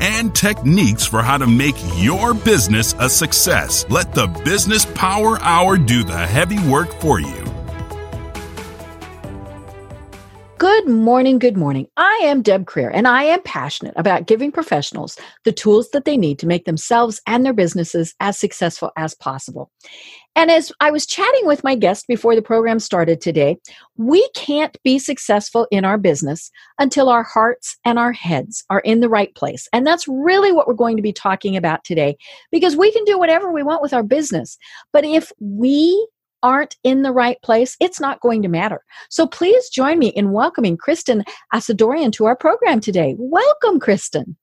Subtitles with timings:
[0.00, 3.84] and techniques for how to make your business a success.
[3.88, 7.44] Let the Business Power Hour do the heavy work for you.
[10.56, 11.88] Good morning, good morning.
[11.96, 16.16] I am Deb Creer, and I am passionate about giving professionals the tools that they
[16.16, 19.70] need to make themselves and their businesses as successful as possible.
[20.36, 23.56] And as I was chatting with my guest before the program started today,
[23.96, 29.00] we can't be successful in our business until our hearts and our heads are in
[29.00, 29.68] the right place.
[29.72, 32.16] And that's really what we're going to be talking about today
[32.50, 34.58] because we can do whatever we want with our business.
[34.92, 36.08] But if we
[36.42, 38.84] aren't in the right place, it's not going to matter.
[39.08, 41.24] So please join me in welcoming Kristin
[41.54, 43.14] Asadourian to our program today.
[43.18, 44.34] Welcome, Kristin.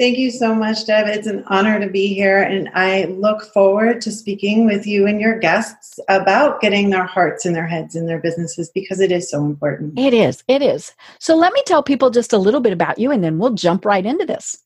[0.00, 1.08] Thank you so much, Deb.
[1.08, 5.20] It's an honor to be here, and I look forward to speaking with you and
[5.20, 9.30] your guests about getting their hearts in their heads in their businesses because it is
[9.30, 9.98] so important.
[9.98, 10.42] It is.
[10.48, 10.94] It is.
[11.18, 13.84] So let me tell people just a little bit about you, and then we'll jump
[13.84, 14.56] right into this.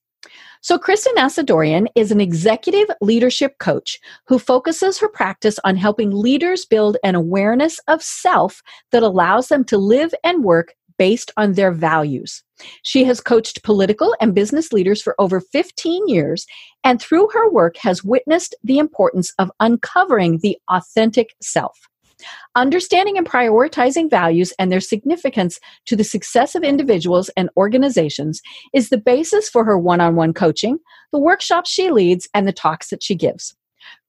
[0.61, 6.65] So, Kristin Asadourian is an executive leadership coach who focuses her practice on helping leaders
[6.65, 8.63] build an awareness of self
[8.93, 12.43] that allows them to live and work based on their values.
[12.83, 16.47] She has coached political and business leaders for over 15 years,
[16.85, 21.79] and through her work has witnessed the importance of uncovering the authentic self.
[22.55, 28.41] Understanding and prioritizing values and their significance to the success of individuals and organizations
[28.73, 30.79] is the basis for her one on one coaching,
[31.13, 33.55] the workshops she leads, and the talks that she gives.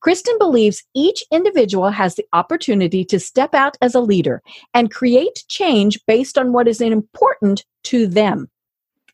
[0.06, 4.42] Kristin believes each individual has the opportunity to step out as a leader
[4.74, 8.50] and create change based on what is important to them.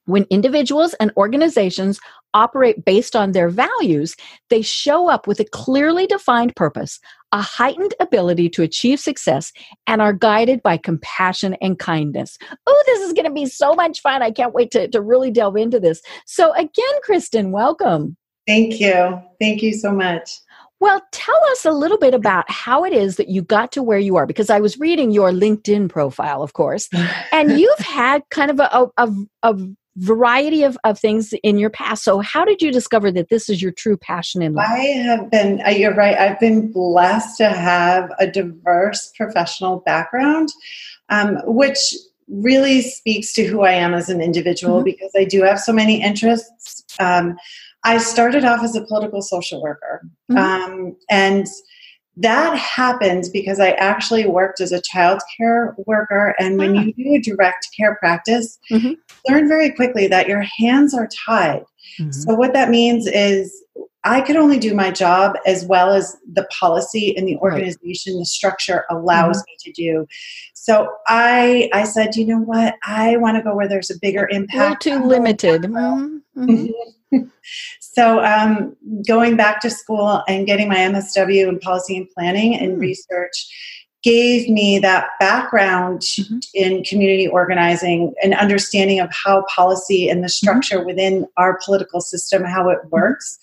[0.05, 2.00] When individuals and organizations
[2.33, 4.16] operate based on their values,
[4.50, 7.00] they show up with a clearly defined purpose,
[7.31, 9.51] a heightened ability to achieve success,
[9.88, 12.38] and are guided by compassion and kindness.
[12.66, 14.23] Oh, this is going to be so much fun.
[14.23, 16.01] I can't wait to, to really delve into this.
[16.25, 18.17] So, again, Kristin, welcome.
[18.47, 19.21] Thank you.
[19.39, 20.31] Thank you so much.
[20.81, 24.00] Well, tell us a little bit about how it is that you got to where
[24.00, 26.90] you are, because I was reading your LinkedIn profile, of course,
[27.31, 29.56] and you've had kind of a, a, a
[29.97, 32.03] variety of, of things in your past.
[32.03, 34.68] So, how did you discover that this is your true passion in life?
[34.68, 40.50] I have been, uh, you're right, I've been blessed to have a diverse professional background,
[41.09, 41.94] um, which
[42.28, 44.86] really speaks to who I am as an individual mm-hmm.
[44.86, 46.84] because I do have so many interests.
[47.00, 47.38] Um,
[47.84, 50.02] I started off as a political social worker.
[50.31, 50.38] Mm-hmm.
[50.38, 51.47] Um, and
[52.18, 56.36] that happened because I actually worked as a child care worker.
[56.40, 56.81] And when ah.
[56.81, 58.94] you do a direct care practice, mm-hmm.
[59.28, 61.64] learn very quickly that your hands are tied.
[62.00, 62.12] Mm-hmm.
[62.12, 63.64] So, what that means is
[64.03, 68.25] I could only do my job as well as the policy and the organization, the
[68.25, 69.52] structure allows mm-hmm.
[69.52, 70.08] me to do.
[70.53, 72.75] So I I said, you know what?
[72.84, 74.86] I want to go where there's a bigger impact.
[74.86, 75.63] We're too limited.
[75.63, 76.18] Mm-hmm.
[76.38, 76.72] Mm-hmm.
[77.79, 78.75] So um,
[79.07, 82.81] going back to school and getting my MSW in policy and planning and mm.
[82.81, 83.47] research
[84.03, 86.39] gave me that background mm-hmm.
[86.53, 90.29] in community organizing and understanding of how policy and the mm-hmm.
[90.29, 90.88] structure mm-hmm.
[90.88, 92.89] within our political system how it mm-hmm.
[92.89, 93.38] works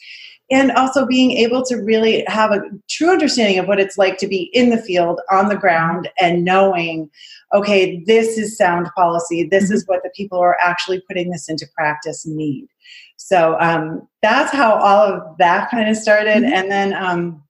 [0.51, 4.27] and also being able to really have a true understanding of what it's like to
[4.27, 7.09] be in the field on the ground and knowing
[7.55, 9.75] okay this is sound policy this mm-hmm.
[9.75, 12.67] is what the people who are actually putting this into practice need
[13.19, 16.55] so um, that's how all of that kind of started mm-hmm.
[16.55, 17.43] and then um,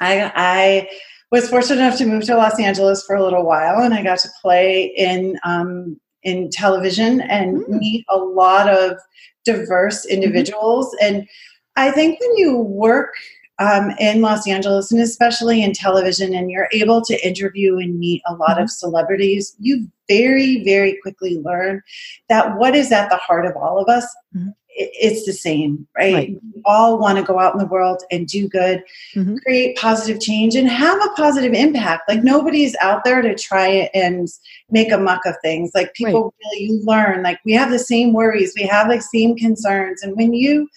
[0.00, 0.88] I, I
[1.30, 4.18] was fortunate enough to move to Los Angeles for a little while, and I got
[4.20, 7.78] to play in um, in television and mm.
[7.78, 8.98] meet a lot of
[9.44, 10.14] diverse mm-hmm.
[10.14, 10.86] individuals.
[10.86, 11.14] Mm-hmm.
[11.14, 11.28] And
[11.76, 13.14] I think when you work
[13.58, 18.22] um, in Los Angeles, and especially in television, and you're able to interview and meet
[18.26, 18.62] a lot mm-hmm.
[18.62, 21.82] of celebrities, you very, very quickly learn
[22.28, 26.14] that what is at the heart of all of us mm-hmm it's the same, right?
[26.14, 26.28] right.
[26.54, 28.82] We all want to go out in the world and do good,
[29.14, 29.36] mm-hmm.
[29.36, 32.08] create positive change, and have a positive impact.
[32.08, 34.28] Like nobody's out there to try and
[34.70, 35.70] make a muck of things.
[35.74, 36.32] Like people right.
[36.44, 37.22] really, you learn.
[37.22, 40.68] Like we have the same worries, we have the same concerns, and when you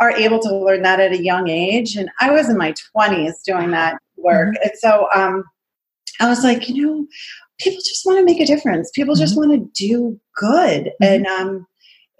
[0.00, 3.40] are able to learn that at a young age, and I was in my twenties
[3.46, 4.68] doing that work, mm-hmm.
[4.68, 5.44] and so um,
[6.20, 7.06] I was like, you know,
[7.60, 8.90] people just want to make a difference.
[8.92, 9.50] People just mm-hmm.
[9.50, 11.04] want to do good, mm-hmm.
[11.04, 11.66] and um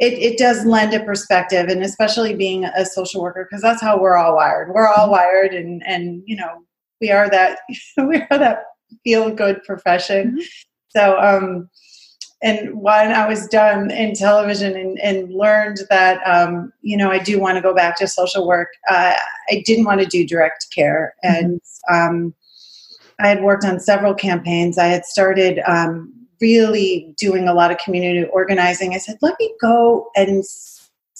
[0.00, 3.98] it, it does lend a perspective and especially being a social worker because that's how
[3.98, 5.12] we're all wired we're all mm-hmm.
[5.12, 6.64] wired and and you know
[7.00, 7.58] we are that
[7.98, 8.64] we are that
[9.02, 10.32] feel good profession.
[10.32, 10.40] Mm-hmm.
[10.96, 11.68] So, um,
[12.42, 17.18] and when I was done in television and, and learned that, um, you know, I
[17.18, 19.14] do want to go back to social work, uh,
[19.48, 21.14] I didn't want to do direct care.
[21.24, 21.44] Mm-hmm.
[21.44, 21.60] And
[21.90, 22.34] um,
[23.18, 24.76] I had worked on several campaigns.
[24.76, 28.94] I had started um, really doing a lot of community organizing.
[28.94, 30.44] I said, let me go and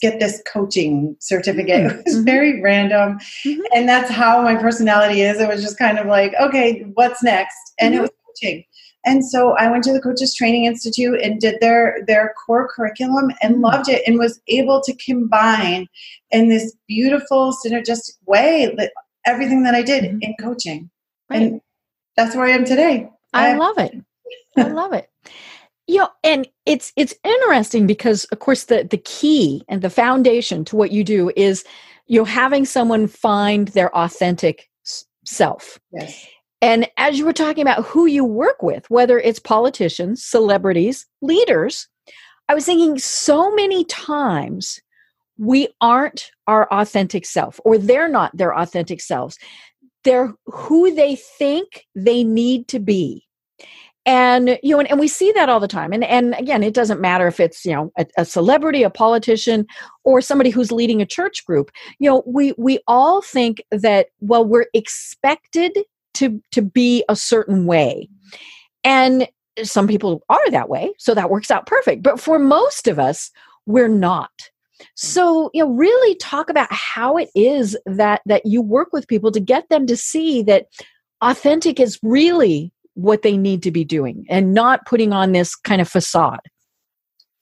[0.00, 1.82] get this coaching certificate.
[1.86, 1.98] Mm-hmm.
[2.00, 2.24] It was mm-hmm.
[2.24, 3.18] very random.
[3.44, 3.60] Mm-hmm.
[3.74, 5.40] And that's how my personality is.
[5.40, 7.56] It was just kind of like, okay, what's next?
[7.78, 7.98] And mm-hmm.
[7.98, 8.64] it was coaching.
[9.06, 13.30] And so I went to the Coaches Training Institute and did their their core curriculum
[13.42, 13.64] and mm-hmm.
[13.64, 15.86] loved it and was able to combine
[16.30, 18.92] in this beautiful synergistic way that
[19.26, 20.18] everything that I did mm-hmm.
[20.22, 20.90] in coaching.
[21.30, 21.42] Right.
[21.42, 21.60] And
[22.16, 23.10] that's where I am today.
[23.32, 23.94] I, I love it.
[24.56, 25.10] I love it.
[25.86, 30.64] You know, and it's it's interesting because of course the the key and the foundation
[30.66, 31.64] to what you do is
[32.06, 34.70] you know having someone find their authentic
[35.26, 35.78] self.
[35.92, 36.26] Yes.
[36.62, 41.88] And as you were talking about who you work with, whether it's politicians, celebrities, leaders,
[42.48, 44.80] I was thinking so many times
[45.36, 49.38] we aren't our authentic self or they're not their authentic selves.
[50.04, 53.23] They're who they think they need to be
[54.06, 55.92] and you know and, and, we see that all the time.
[55.92, 59.66] And and again it doesn't matter if it's you know a, a, celebrity a politician
[60.04, 61.70] or somebody who's leading a church group.
[61.98, 65.78] You know we we all think that well we're expected
[66.14, 68.08] to to be a certain way.
[68.82, 69.28] And
[69.62, 72.02] some people are that way so that works out perfect.
[72.02, 73.30] But for most of us
[73.66, 74.50] we're not.
[74.96, 79.32] So you know really talk about how it is that that you work with people
[79.32, 80.66] to get them to see that
[81.22, 85.80] authentic is really what they need to be doing and not putting on this kind
[85.80, 86.40] of facade?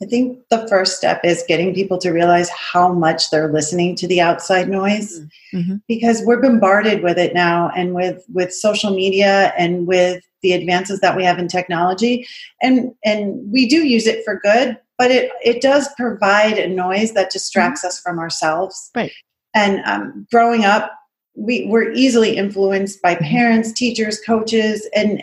[0.03, 4.09] I think the first step is getting people to realize how much they're listening to
[4.09, 5.21] the outside noise
[5.55, 5.77] mm-hmm.
[5.87, 10.99] because we're bombarded with it now and with with social media and with the advances
[11.01, 12.27] that we have in technology
[12.61, 17.13] and and we do use it for good but it it does provide a noise
[17.13, 17.89] that distracts mm-hmm.
[17.89, 19.13] us from ourselves right
[19.55, 20.91] and um, growing up
[21.35, 23.25] we we're easily influenced by mm-hmm.
[23.25, 25.23] parents teachers coaches and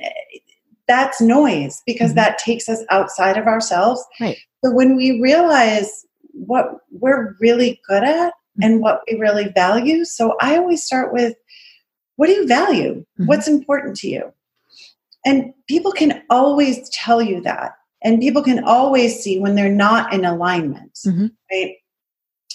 [0.88, 2.18] that's noise because mm-hmm.
[2.18, 8.04] that takes us outside of ourselves right so when we realize what we're really good
[8.04, 8.64] at mm-hmm.
[8.64, 11.36] and what we really value so i always start with
[12.16, 13.26] what do you value mm-hmm.
[13.26, 14.34] what's important to you
[15.26, 20.12] and people can always tell you that and people can always see when they're not
[20.14, 21.28] in alignment mm-hmm.
[21.52, 21.76] right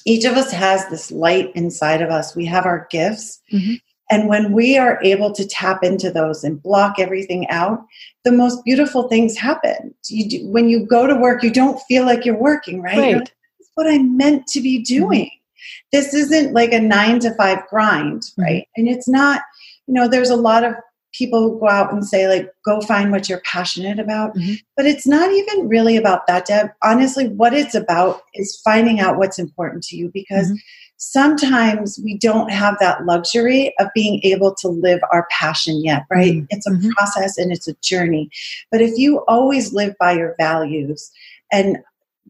[0.04, 2.36] each of us has this light inside of us.
[2.36, 3.40] We have our gifts.
[3.52, 3.74] Mm-hmm.
[4.10, 7.84] And when we are able to tap into those and block everything out,
[8.24, 9.94] the most beautiful things happen.
[10.08, 12.98] You do, when you go to work, you don't feel like you're working, right?
[12.98, 13.14] right.
[13.16, 14.94] Like, this is what I'm meant to be mm-hmm.
[14.94, 15.26] doing.
[15.26, 15.88] Mm-hmm.
[15.92, 18.42] This isn't like a nine to five grind, mm-hmm.
[18.42, 18.62] right?
[18.62, 18.80] Mm-hmm.
[18.80, 19.40] And it's not,
[19.86, 20.74] you know, there's a lot of
[21.14, 24.54] people go out and say like go find what you're passionate about mm-hmm.
[24.76, 29.16] but it's not even really about that deb honestly what it's about is finding out
[29.16, 30.56] what's important to you because mm-hmm.
[30.96, 36.34] sometimes we don't have that luxury of being able to live our passion yet right
[36.34, 36.46] mm-hmm.
[36.50, 36.90] it's a mm-hmm.
[36.90, 38.28] process and it's a journey
[38.70, 41.10] but if you always live by your values
[41.52, 41.78] and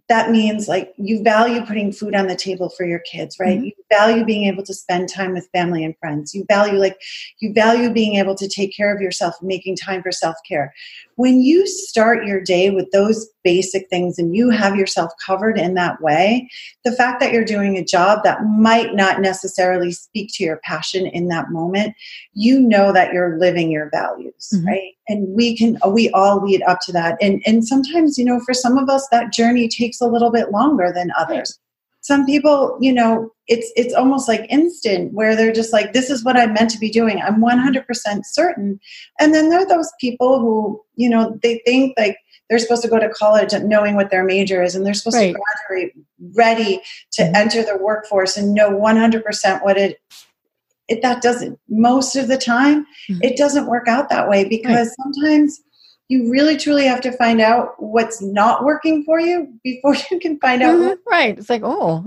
[0.08, 3.66] that means like you value putting food on the table for your kids right mm-hmm.
[3.66, 6.34] you value being able to spend time with family and friends.
[6.34, 6.96] You value like
[7.38, 10.72] you value being able to take care of yourself making time for self-care.
[11.16, 15.74] When you start your day with those basic things and you have yourself covered in
[15.74, 16.48] that way
[16.84, 21.06] the fact that you're doing a job that might not necessarily speak to your passion
[21.06, 21.94] in that moment
[22.32, 24.66] you know that you're living your values mm-hmm.
[24.66, 24.92] right?
[25.08, 27.18] And we can we all lead up to that.
[27.20, 30.50] And and sometimes you know for some of us that journey takes a little bit
[30.50, 31.58] longer than others
[32.04, 36.22] some people you know it's it's almost like instant where they're just like this is
[36.22, 37.84] what i'm meant to be doing i'm 100%
[38.24, 38.78] certain
[39.18, 42.18] and then there are those people who you know they think like
[42.48, 45.34] they're supposed to go to college knowing what their major is and they're supposed right.
[45.34, 45.92] to graduate
[46.34, 46.80] ready
[47.10, 47.36] to mm-hmm.
[47.36, 49.98] enter the workforce and know 100% what it
[50.88, 53.18] it, that doesn't most of the time mm-hmm.
[53.22, 55.14] it doesn't work out that way because right.
[55.14, 55.62] sometimes
[56.08, 60.38] you really truly have to find out what's not working for you before you can
[60.38, 61.38] find out mm-hmm, right.
[61.38, 62.02] It's like oh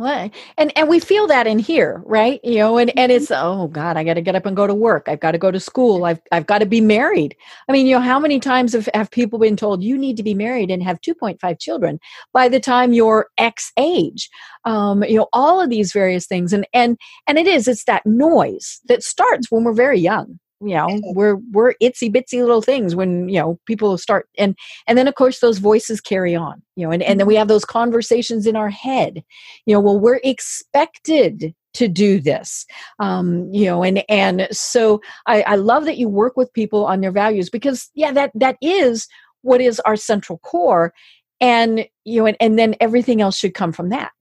[0.58, 2.40] and and we feel that in here right?
[2.44, 3.64] You know and and it's mm-hmm.
[3.64, 5.08] oh god i got to get up and go to work.
[5.08, 6.06] I've got to go to school.
[6.06, 7.36] I've i've got to be married.
[7.68, 10.24] I mean you know how many times have, have people been told you need to
[10.24, 12.00] be married and have 2.5 children
[12.34, 14.30] by the time you're x age?
[14.66, 16.54] Um, you know all of these various things.
[16.54, 20.74] And and and it is it's that noise that starts when we're very young you
[20.74, 24.56] know we're we're itsy bitsy little things when you know people start and
[24.88, 27.40] and then of course those voices carry on you know and, and then we mm-hmm.
[27.40, 29.24] have those conversations in our head
[29.66, 32.66] you know well we're expected to do this
[33.00, 37.02] um, you know and and so I, I love that you work with people on
[37.02, 39.08] their values because yeah that that is
[39.44, 40.92] what is our central core
[41.40, 44.12] and you know and, and then everything else should come from that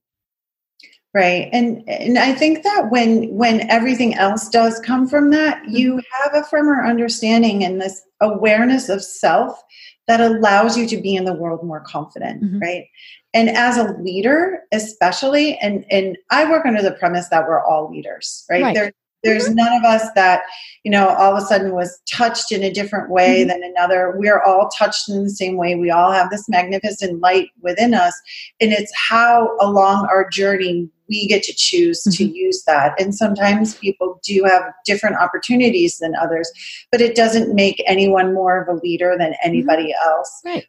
[1.17, 5.75] right and and i think that when when everything else does come from that mm-hmm.
[5.75, 9.59] you have a firmer understanding and this awareness of self
[10.07, 12.59] that allows you to be in the world more confident mm-hmm.
[12.59, 12.85] right
[13.33, 17.89] and as a leader especially and and i work under the premise that we're all
[17.89, 18.75] leaders right, right.
[18.75, 18.91] there
[19.23, 19.55] there's mm-hmm.
[19.55, 20.43] none of us that
[20.83, 23.49] you know all of a sudden was touched in a different way mm-hmm.
[23.49, 27.49] than another we're all touched in the same way we all have this magnificent light
[27.61, 28.13] within us
[28.61, 32.11] and it's how along our journey we get to choose mm-hmm.
[32.11, 32.99] to use that.
[32.99, 36.51] And sometimes people do have different opportunities than others,
[36.91, 39.47] but it doesn't make anyone more of a leader than mm-hmm.
[39.47, 40.09] anybody mm-hmm.
[40.09, 40.41] else.
[40.45, 40.65] Right.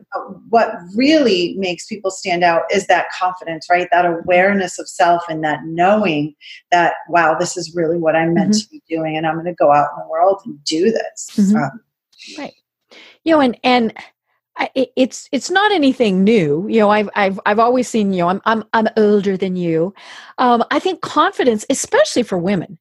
[0.48, 3.88] What really makes people stand out is that confidence, right?
[3.92, 6.34] That awareness of self and that knowing
[6.70, 8.60] that, wow, this is really what I'm meant mm-hmm.
[8.60, 11.30] to be doing, and I'm going to go out in the world and do this.
[11.32, 11.56] Mm-hmm.
[11.56, 11.80] Um,
[12.38, 12.54] right.
[13.24, 13.92] You know, and and
[14.74, 16.66] it's it's not anything new.
[16.68, 18.18] You know i've i've i've always seen you.
[18.20, 19.94] Know i'm i'm, I'm older than you.
[20.38, 22.78] Um, i think confidence especially for women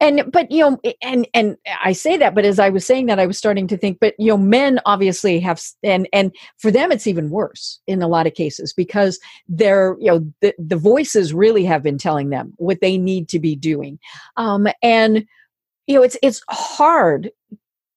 [0.00, 3.18] and but you know and and i say that but as i was saying that
[3.18, 6.92] i was starting to think but you know men obviously have and and for them
[6.92, 9.18] it's even worse in a lot of cases because
[9.48, 13.38] they're you know the, the voices really have been telling them what they need to
[13.38, 13.98] be doing.
[14.36, 15.24] Um and
[15.86, 17.30] you know it's it's hard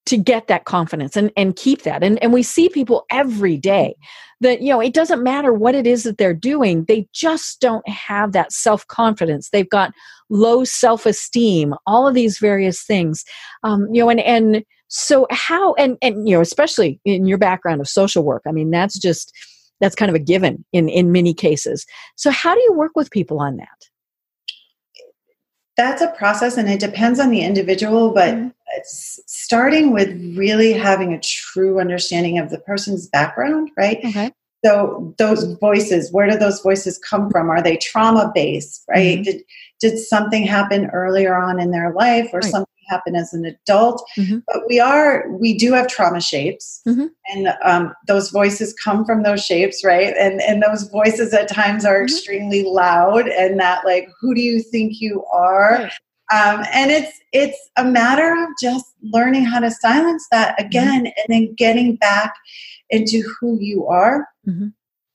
[0.06, 2.04] to get that confidence and, and keep that.
[2.04, 3.96] And, and we see people every day
[4.40, 7.88] that, you know, it doesn't matter what it is that they're doing, they just don't
[7.88, 9.50] have that self confidence.
[9.50, 9.94] They've got
[10.30, 13.24] low self esteem, all of these various things.
[13.64, 17.80] Um, you know, and, and so how, and, and, you know, especially in your background
[17.80, 19.32] of social work, I mean, that's just,
[19.80, 21.86] that's kind of a given in, in many cases.
[22.16, 23.68] So how do you work with people on that?
[25.78, 28.48] That's a process and it depends on the individual, but mm-hmm
[28.78, 34.00] it's starting with really having a true understanding of the person's background, right?
[34.04, 34.32] Okay.
[34.64, 37.50] So those voices, where do those voices come from?
[37.50, 39.20] Are they trauma based, right?
[39.20, 39.24] Mm-hmm.
[39.24, 39.44] Did
[39.80, 42.52] did something happen earlier on in their life or right.
[42.52, 44.04] something happen as an adult?
[44.18, 44.40] Mm-hmm.
[44.46, 47.08] But we are we do have trauma shapes, mm-hmm.
[47.34, 50.14] and um, those voices come from those shapes, right?
[50.18, 52.04] And and those voices at times are mm-hmm.
[52.04, 55.80] extremely loud, and that like, who do you think you are?
[55.80, 55.94] Right.
[56.34, 60.68] Um, and it's it's a matter of just learning how to silence that mm-hmm.
[60.68, 61.06] again mm-hmm.
[61.06, 62.34] and then getting back
[62.90, 64.68] into who you are mm-hmm.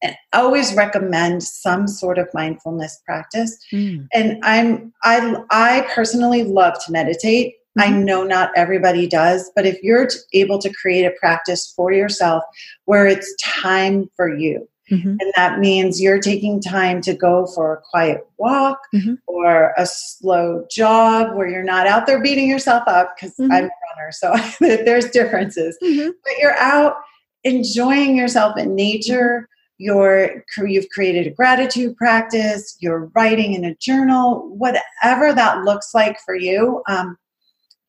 [0.02, 4.06] and I always recommend some sort of mindfulness practice mm.
[4.12, 7.92] and i'm i i personally love to meditate mm-hmm.
[7.92, 12.42] i know not everybody does but if you're able to create a practice for yourself
[12.86, 15.16] where it's time for you Mm-hmm.
[15.20, 19.14] And that means you're taking time to go for a quiet walk mm-hmm.
[19.26, 23.50] or a slow jog where you're not out there beating yourself up because mm-hmm.
[23.50, 25.76] I'm a runner, so there's differences.
[25.82, 26.10] Mm-hmm.
[26.22, 26.96] But you're out
[27.44, 29.48] enjoying yourself in nature.
[29.78, 36.18] You're, you've created a gratitude practice, you're writing in a journal, whatever that looks like
[36.24, 36.82] for you.
[36.88, 37.18] Um,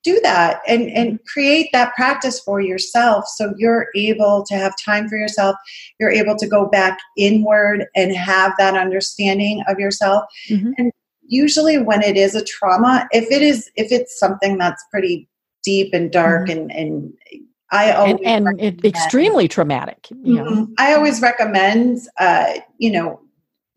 [0.08, 5.10] do that and and create that practice for yourself so you're able to have time
[5.10, 5.56] for yourself
[6.00, 10.72] you're able to go back inward and have that understanding of yourself mm-hmm.
[10.78, 10.92] and
[11.28, 15.28] usually when it is a trauma if it is if it's something that's pretty
[15.64, 16.60] deep and dark mm-hmm.
[16.60, 17.14] and and
[17.70, 20.08] I always and, and extremely traumatic.
[20.24, 20.44] You know.
[20.46, 20.74] mm-hmm.
[20.78, 23.20] I always recommend, uh, you know,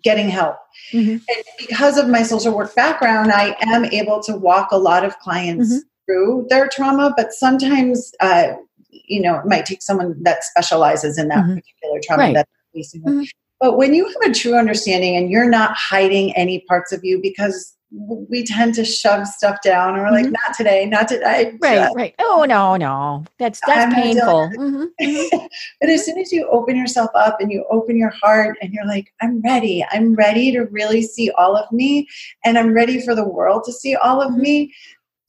[0.04, 0.58] getting help.
[0.92, 1.10] Mm-hmm.
[1.10, 5.18] And because of my social work background, I am able to walk a lot of
[5.18, 8.48] clients mm-hmm through their trauma, but sometimes, uh,
[8.90, 11.56] you know, it might take someone that specializes in that mm-hmm.
[11.56, 12.34] particular trauma right.
[12.34, 13.02] that facing.
[13.02, 13.22] Mm-hmm.
[13.60, 17.20] But when you have a true understanding and you're not hiding any parts of you
[17.22, 20.32] because we tend to shove stuff down and we're like, mm-hmm.
[20.46, 21.58] not today, not today.
[21.60, 22.14] Right, right.
[22.20, 23.24] Oh no, no.
[23.38, 24.48] That's that's I'm painful.
[24.56, 25.46] Mm-hmm, mm-hmm.
[25.80, 28.86] but as soon as you open yourself up and you open your heart and you're
[28.86, 29.84] like, I'm ready.
[29.90, 32.06] I'm ready to really see all of me
[32.44, 34.40] and I'm ready for the world to see all of mm-hmm.
[34.40, 34.74] me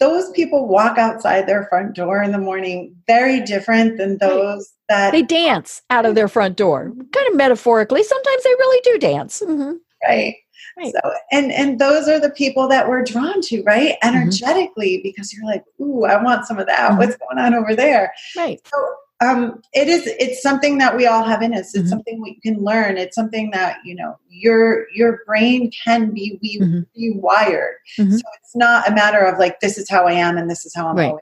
[0.01, 5.11] those people walk outside their front door in the morning very different than those that
[5.11, 9.41] they dance out of their front door kind of metaphorically sometimes they really do dance
[9.45, 9.73] mm-hmm.
[10.03, 10.35] right
[10.77, 10.93] Right.
[10.93, 13.97] So, and and those are the people that we're drawn to, right?
[14.01, 14.15] Mm-hmm.
[14.15, 15.03] Energetically, mm-hmm.
[15.03, 16.91] because you're like, ooh, I want some of that.
[16.91, 16.97] Mm-hmm.
[16.97, 18.13] What's going on over there?
[18.37, 18.59] Right.
[18.65, 21.87] So um, it is it's something that we all have in us it's mm-hmm.
[21.87, 26.59] something we can learn it's something that you know your your brain can be we
[26.59, 26.81] mm-hmm.
[26.99, 28.11] rewired mm-hmm.
[28.11, 30.73] so it's not a matter of like this is how i am and this is
[30.75, 31.13] how i'm right.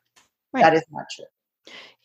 [0.54, 0.64] right.
[0.64, 1.26] that is not true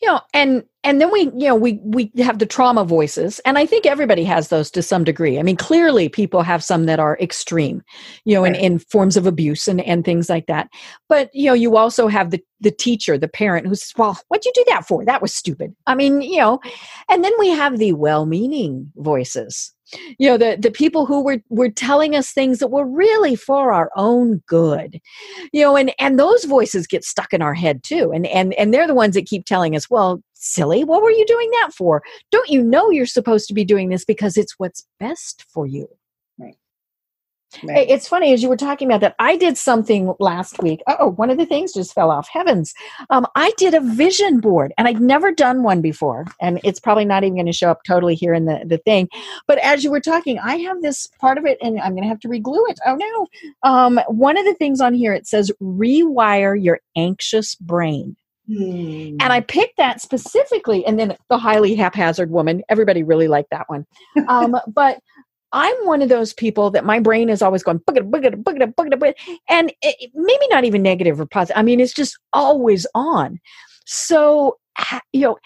[0.05, 3.57] you know and and then we you know we we have the trauma voices and
[3.57, 5.39] i think everybody has those to some degree.
[5.39, 7.83] I mean clearly people have some that are extreme
[8.23, 8.55] you know right.
[8.55, 10.69] in, in forms of abuse and and things like that.
[11.09, 14.45] But you know you also have the the teacher the parent who says well what'd
[14.45, 15.03] you do that for?
[15.03, 15.75] That was stupid.
[15.87, 16.59] I mean you know
[17.09, 19.73] and then we have the well-meaning voices
[20.17, 23.71] you know the the people who were were telling us things that were really for
[23.71, 24.99] our own good.
[25.53, 28.11] You know and and those voices get stuck in our head too.
[28.13, 31.25] And and and they're the ones that keep telling us well silly what were you
[31.25, 32.03] doing that for?
[32.31, 35.87] Don't you know you're supposed to be doing this because it's what's best for you
[37.63, 37.89] Right.
[37.89, 39.15] It's funny as you were talking about that.
[39.19, 40.81] I did something last week.
[40.87, 42.27] Oh, one of the things just fell off.
[42.29, 42.73] Heavens!
[43.09, 46.25] Um, I did a vision board, and I'd never done one before.
[46.41, 49.09] And it's probably not even going to show up totally here in the the thing.
[49.47, 52.09] But as you were talking, I have this part of it, and I'm going to
[52.09, 52.79] have to reglue it.
[52.85, 53.27] Oh no!
[53.63, 58.15] Um, one of the things on here it says rewire your anxious brain.
[58.47, 59.17] Hmm.
[59.19, 62.61] And I picked that specifically, and then the highly haphazard woman.
[62.69, 63.85] Everybody really liked that one.
[64.27, 64.99] Um, but
[65.55, 68.99] I'm one of those people that my brain is always going boogada, boogada, boogada, boogada,
[68.99, 69.13] boogada,
[69.47, 71.57] and it, maybe not even negative or positive.
[71.57, 73.39] I mean, it's just always on.
[73.85, 74.57] So,
[75.13, 75.37] you know,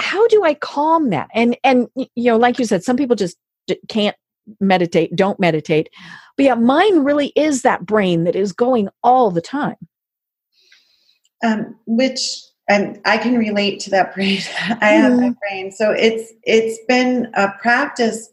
[0.00, 1.28] how do I calm that?
[1.32, 3.36] And and you know, like you said, some people just
[3.88, 4.16] can't
[4.60, 5.88] meditate, don't meditate.
[6.36, 9.76] But yeah, mine really is that brain that is going all the time.
[11.44, 14.40] Um, which and I can relate to that brain.
[14.80, 15.20] I have mm.
[15.20, 15.70] that brain.
[15.70, 18.28] So it's it's been a practice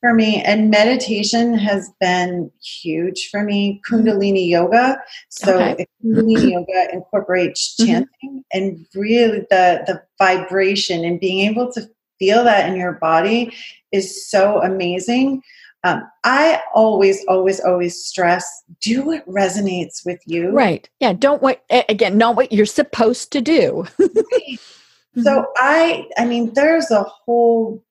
[0.00, 3.94] for me and meditation has been huge for me mm-hmm.
[3.94, 5.86] kundalini yoga so okay.
[6.02, 7.92] kundalini yoga incorporates mm-hmm.
[7.92, 8.38] chanting mm-hmm.
[8.52, 11.82] and really the the vibration and being able to
[12.18, 13.54] feel that in your body
[13.92, 15.42] is so amazing
[15.82, 18.46] um, I always, always, always stress
[18.82, 20.50] do what resonates with you.
[20.50, 20.86] Right.
[21.00, 21.14] Yeah.
[21.14, 23.86] Don't what, again, not what you're supposed to do.
[25.22, 27.82] so I, I mean, there's a whole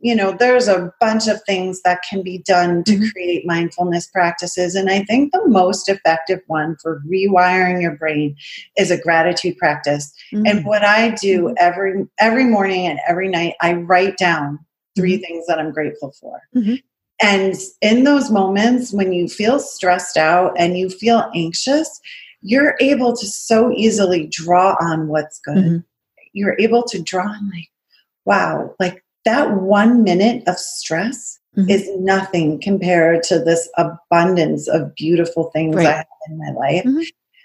[0.00, 3.08] you know there's a bunch of things that can be done to mm-hmm.
[3.08, 8.36] create mindfulness practices and i think the most effective one for rewiring your brain
[8.76, 10.46] is a gratitude practice mm-hmm.
[10.46, 11.54] and what i do mm-hmm.
[11.58, 14.58] every every morning and every night i write down
[14.96, 15.22] 3 mm-hmm.
[15.22, 16.74] things that i'm grateful for mm-hmm.
[17.20, 22.00] and in those moments when you feel stressed out and you feel anxious
[22.40, 25.78] you're able to so easily draw on what's good mm-hmm.
[26.32, 27.68] you're able to draw on like
[28.24, 31.68] wow like that one minute of stress mm-hmm.
[31.68, 35.86] is nothing compared to this abundance of beautiful things right.
[35.86, 36.84] I have in my life.
[36.84, 37.02] Mm-hmm.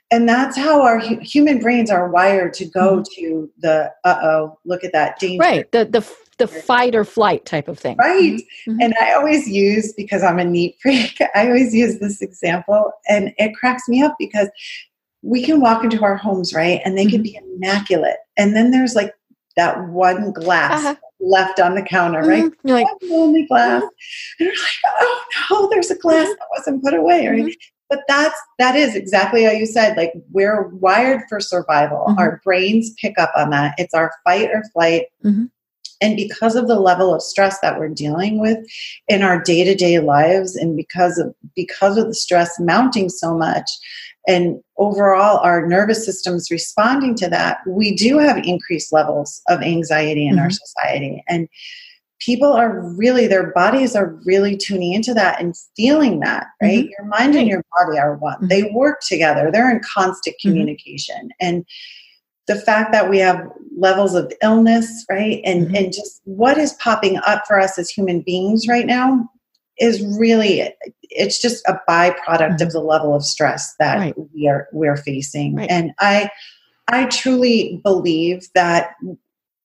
[0.10, 3.22] And that's how our hu- human brains are wired to go mm-hmm.
[3.22, 5.41] to the uh oh, look at that danger.
[5.41, 5.72] Right.
[5.74, 7.98] The the the fight or flight type of thing.
[7.98, 8.34] Right.
[8.34, 8.72] Mm-hmm.
[8.72, 8.82] Mm-hmm.
[8.82, 13.34] And I always use because I'm a neat freak, I always use this example and
[13.38, 14.48] it cracks me up because
[15.22, 16.80] we can walk into our homes, right?
[16.86, 17.46] And they can mm-hmm.
[17.46, 18.17] be immaculate.
[18.38, 19.13] And then there's like
[19.56, 20.96] that one glass uh-huh.
[21.24, 22.30] Left on the counter, mm-hmm.
[22.30, 22.54] right?
[22.64, 23.82] You're like, only glass.
[23.82, 24.44] Mm-hmm.
[24.44, 27.46] And you're like, oh no, there's a glass that wasn't put away, right?
[27.46, 27.50] Mm-hmm.
[27.90, 29.98] But that's that is exactly how you said.
[29.98, 32.06] Like we're wired for survival.
[32.08, 32.20] Mm-hmm.
[32.20, 33.76] Our brains pick up on that.
[33.78, 35.06] It's our fight or flight.
[35.24, 35.46] Mm-hmm.
[36.02, 38.58] And because of the level of stress that we're dealing with
[39.08, 43.70] in our day-to-day lives, and because of because of the stress mounting so much,
[44.28, 50.28] and overall our nervous systems responding to that, we do have increased levels of anxiety
[50.28, 50.44] in mm-hmm.
[50.44, 51.24] our society.
[51.28, 51.48] And
[52.20, 56.86] people are really, their bodies are really tuning into that and feeling that, right?
[56.86, 56.90] Mm-hmm.
[56.98, 58.36] Your mind and your body are one.
[58.36, 58.48] Mm-hmm.
[58.48, 60.50] They work together, they're in constant mm-hmm.
[60.50, 61.30] communication.
[61.40, 61.66] And
[62.48, 63.42] the fact that we have
[63.78, 65.42] levels of illness, right?
[65.46, 65.76] And mm-hmm.
[65.76, 69.30] and just what is popping up for us as human beings right now
[69.80, 70.70] is really
[71.15, 72.63] it's just a byproduct mm-hmm.
[72.63, 74.15] of the level of stress that right.
[74.34, 75.69] we are we're facing right.
[75.69, 76.30] and i
[76.89, 78.91] i truly believe that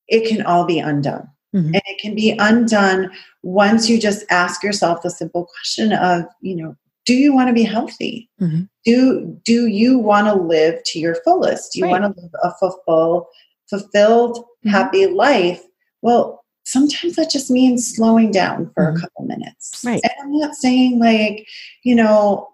[0.09, 1.75] it can all be undone mm-hmm.
[1.75, 3.11] and it can be undone
[3.43, 7.55] once you just ask yourself the simple question of you know do you want to
[7.55, 8.63] be healthy mm-hmm.
[8.85, 12.01] do do you want to live to your fullest do you right.
[12.01, 13.29] want to live a fulfill,
[13.69, 14.71] fulfilled mm-hmm.
[14.71, 15.63] happy life
[16.03, 18.97] well sometimes that just means slowing down for mm-hmm.
[18.97, 19.83] a couple minutes.
[19.85, 20.01] Right.
[20.03, 21.49] And I'm not saying like,
[21.83, 22.49] you know,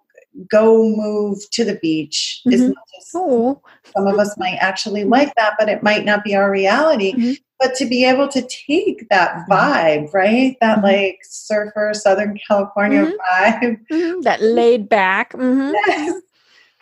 [0.51, 2.41] go move to the beach.
[2.47, 2.73] Mm-hmm.
[3.17, 3.61] Oh.
[3.97, 7.13] Some of us might actually like that, but it might not be our reality.
[7.13, 7.33] Mm-hmm.
[7.61, 9.53] But to be able to take that mm-hmm.
[9.53, 10.57] vibe, right?
[10.61, 10.87] That mm-hmm.
[10.87, 13.65] like surfer Southern California mm-hmm.
[13.91, 14.23] vibe.
[14.23, 15.35] That laid back.
[15.39, 16.21] Yes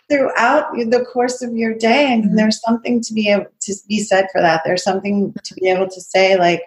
[0.09, 2.35] throughout the course of your day and mm-hmm.
[2.35, 5.87] there's something to be able to be said for that there's something to be able
[5.87, 6.61] to say like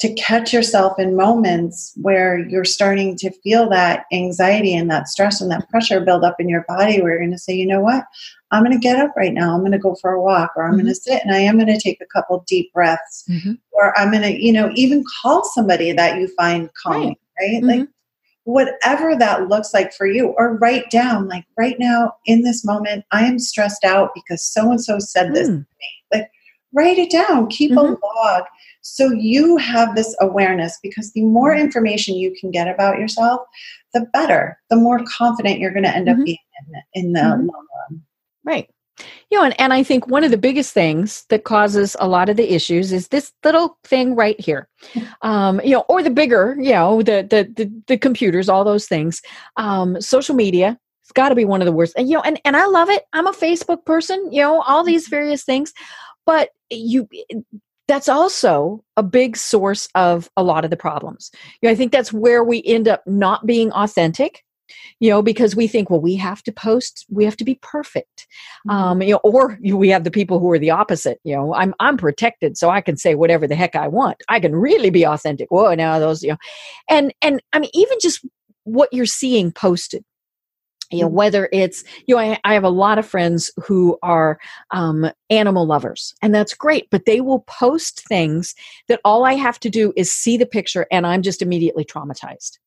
[0.00, 5.40] to catch yourself in moments where you're starting to feel that anxiety and that stress
[5.40, 7.80] and that pressure build up in your body where you're going to say you know
[7.80, 8.04] what
[8.50, 9.54] I'm going to get up right now.
[9.54, 10.80] I'm going to go for a walk, or I'm mm-hmm.
[10.82, 13.52] going to sit and I am going to take a couple deep breaths, mm-hmm.
[13.72, 17.52] or I'm going to, you know, even call somebody that you find calming, right?
[17.52, 17.62] right?
[17.62, 17.90] Like mm-hmm.
[18.44, 23.04] whatever that looks like for you, or write down, like right now in this moment,
[23.12, 25.52] I am stressed out because so and so said this mm.
[25.52, 25.99] to me.
[26.72, 27.94] Write it down, keep a mm-hmm.
[28.16, 28.44] log.
[28.82, 31.64] So you have this awareness because the more mm-hmm.
[31.64, 33.40] information you can get about yourself,
[33.92, 36.20] the better, the more confident you're going to end mm-hmm.
[36.20, 36.38] up being
[36.94, 37.46] in, in the mm-hmm.
[37.46, 38.02] long run.
[38.44, 38.70] Right.
[39.30, 42.28] You know, and, and I think one of the biggest things that causes a lot
[42.28, 44.68] of the issues is this little thing right here.
[45.22, 48.86] Um, you know, or the bigger, you know, the the the, the computers, all those
[48.86, 49.20] things.
[49.58, 51.92] Um, social media, it's got to be one of the worst.
[51.98, 53.02] And you know, and and I love it.
[53.12, 54.32] I'm a Facebook person.
[54.32, 55.74] You know, all these various things,
[56.30, 57.08] but you
[57.88, 61.28] that's also a big source of a lot of the problems.
[61.60, 64.44] You know, I think that's where we end up not being authentic
[65.00, 68.28] you know because we think well we have to post we have to be perfect
[68.68, 68.70] mm-hmm.
[68.70, 71.74] um you know or we have the people who are the opposite you know i'm
[71.80, 75.04] i'm protected so i can say whatever the heck i want i can really be
[75.04, 76.36] authentic whoa now those you know
[76.88, 78.24] and and i mean even just
[78.62, 80.04] what you're seeing posted
[80.90, 81.16] you know mm-hmm.
[81.16, 84.38] whether it's you know I, I, have a lot of friends who are
[84.70, 88.54] um, animal lovers and that's great but they will post things
[88.88, 92.58] that all i have to do is see the picture and i'm just immediately traumatized.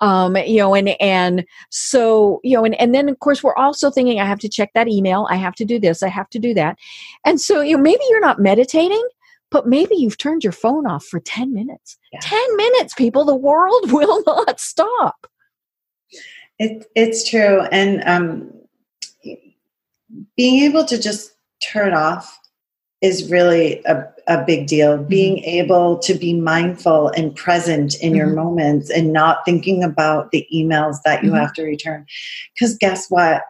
[0.00, 3.88] Um, you know and and so you know and, and then of course we're also
[3.88, 5.26] thinking i have to check that email.
[5.30, 6.02] I have to do this.
[6.02, 6.76] I have to do that.
[7.24, 9.06] And so you know maybe you're not meditating
[9.52, 11.98] but maybe you've turned your phone off for 10 minutes.
[12.10, 12.20] Yeah.
[12.22, 15.26] 10 minutes people the world will not stop
[16.62, 17.62] it, it's true.
[17.72, 18.52] And um,
[20.36, 22.38] being able to just turn off
[23.00, 24.96] is really a, a big deal.
[24.96, 25.08] Mm-hmm.
[25.08, 28.16] Being able to be mindful and present in mm-hmm.
[28.16, 31.40] your moments and not thinking about the emails that you mm-hmm.
[31.40, 32.06] have to return.
[32.54, 33.42] Because guess what?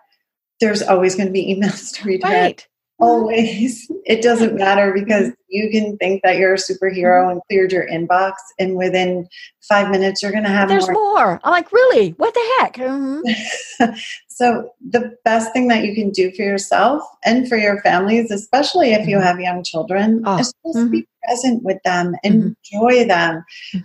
[0.60, 2.30] There's always going to be emails to return.
[2.30, 2.66] Right.
[3.02, 3.10] Mm-hmm.
[3.10, 3.90] Always.
[4.04, 7.30] It doesn't matter because you can think that you're a superhero mm-hmm.
[7.30, 9.28] and cleared your inbox, and within
[9.68, 11.14] five minutes, you're going to have There's more.
[11.14, 11.40] more.
[11.44, 12.10] I'm like, really?
[12.10, 12.74] What the heck?
[12.74, 13.94] Mm-hmm.
[14.28, 18.92] so, the best thing that you can do for yourself and for your families, especially
[18.92, 19.26] if you mm-hmm.
[19.26, 20.38] have young children, oh.
[20.38, 21.28] is just be mm-hmm.
[21.28, 22.50] present with them, mm-hmm.
[22.72, 23.44] enjoy them.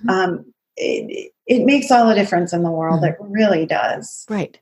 [0.10, 3.04] Um, it, it makes all the difference in the world.
[3.04, 4.26] It really does.
[4.30, 4.60] Right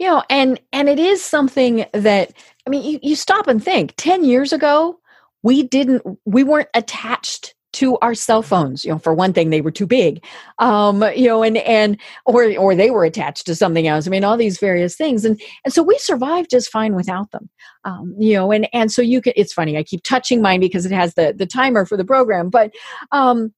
[0.00, 2.32] you know and and it is something that
[2.66, 4.98] i mean you, you stop and think 10 years ago
[5.44, 9.60] we didn't we weren't attached to our cell phones you know for one thing they
[9.60, 10.24] were too big
[10.58, 14.08] um you know and and or or they were attached to something else.
[14.08, 17.48] I mean all these various things and and so we survived just fine without them
[17.84, 20.84] um you know and and so you can it's funny i keep touching mine because
[20.84, 22.72] it has the the timer for the program but
[23.12, 23.52] um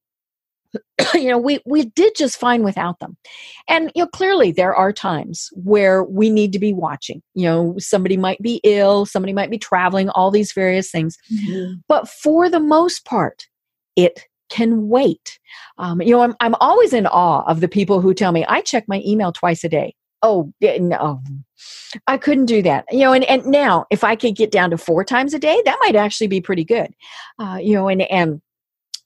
[1.15, 3.17] you know we we did just fine without them.
[3.69, 7.75] And you know clearly there are times where we need to be watching you know
[7.79, 11.17] somebody might be ill somebody might be traveling all these various things.
[11.33, 11.75] Mm-hmm.
[11.89, 13.47] but for the most part
[13.97, 15.39] it can wait.
[15.79, 18.61] Um, you know I'm, I'm always in awe of the people who tell me i
[18.61, 19.95] check my email twice a day.
[20.23, 21.21] Oh no.
[22.07, 22.85] I couldn't do that.
[22.91, 25.61] You know and, and now if i could get down to four times a day
[25.65, 26.93] that might actually be pretty good.
[27.39, 28.41] Uh, you know and and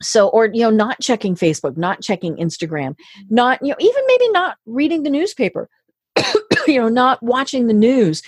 [0.03, 3.35] so or you know not checking facebook not checking instagram mm-hmm.
[3.35, 5.69] not you know even maybe not reading the newspaper
[6.67, 8.23] you know not watching the news.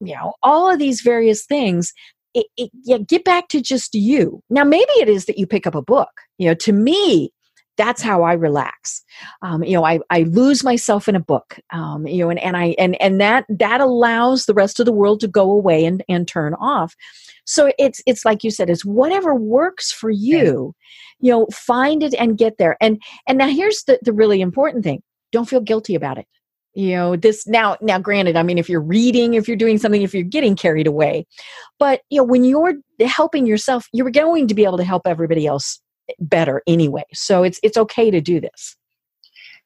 [0.00, 1.92] You know all of these various things
[2.34, 4.42] it, it, yeah, get back to just you.
[4.50, 6.10] Now maybe it is that you pick up a book.
[6.38, 7.32] You know to me
[7.76, 9.02] that's how I relax.
[9.42, 11.58] Um, you know, I, I lose myself in a book.
[11.72, 14.92] Um, you know, and, and I and and that that allows the rest of the
[14.92, 16.94] world to go away and and turn off.
[17.44, 20.74] So it's it's like you said, it's whatever works for you.
[21.20, 22.76] You know, find it and get there.
[22.80, 26.26] And and now here's the the really important thing: don't feel guilty about it.
[26.74, 30.02] You know, this now now granted, I mean, if you're reading, if you're doing something,
[30.02, 31.26] if you're getting carried away,
[31.78, 35.46] but you know, when you're helping yourself, you're going to be able to help everybody
[35.46, 35.80] else
[36.18, 37.04] better anyway.
[37.12, 38.76] So it's it's okay to do this.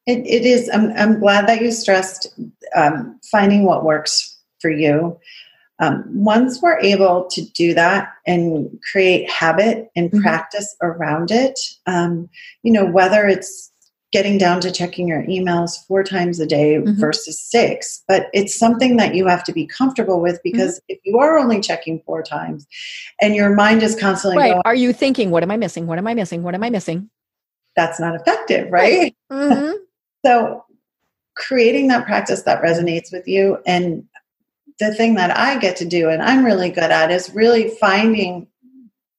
[0.07, 0.71] It, it is.
[0.73, 2.35] I'm, I'm glad that you stressed
[2.75, 5.19] um, finding what works for you.
[5.79, 10.21] Um, once we're able to do that and create habit and mm-hmm.
[10.21, 12.29] practice around it, um,
[12.63, 13.73] you know, whether it's
[14.13, 16.99] getting down to checking your emails four times a day mm-hmm.
[16.99, 18.03] versus six.
[18.09, 20.51] But it's something that you have to be comfortable with mm-hmm.
[20.51, 20.95] because mm-hmm.
[20.95, 22.67] if you are only checking four times
[23.21, 24.53] and your mind is constantly right.
[24.53, 25.87] Going, are you thinking, what am I missing?
[25.87, 26.43] What am I missing?
[26.43, 27.09] What am I missing?
[27.77, 28.99] That's not effective, right?
[29.01, 29.17] right.
[29.31, 29.77] Mm-hmm.
[30.27, 30.65] so
[31.37, 34.03] creating that practice that resonates with you and
[34.81, 38.49] the thing that I get to do and I'm really good at is really finding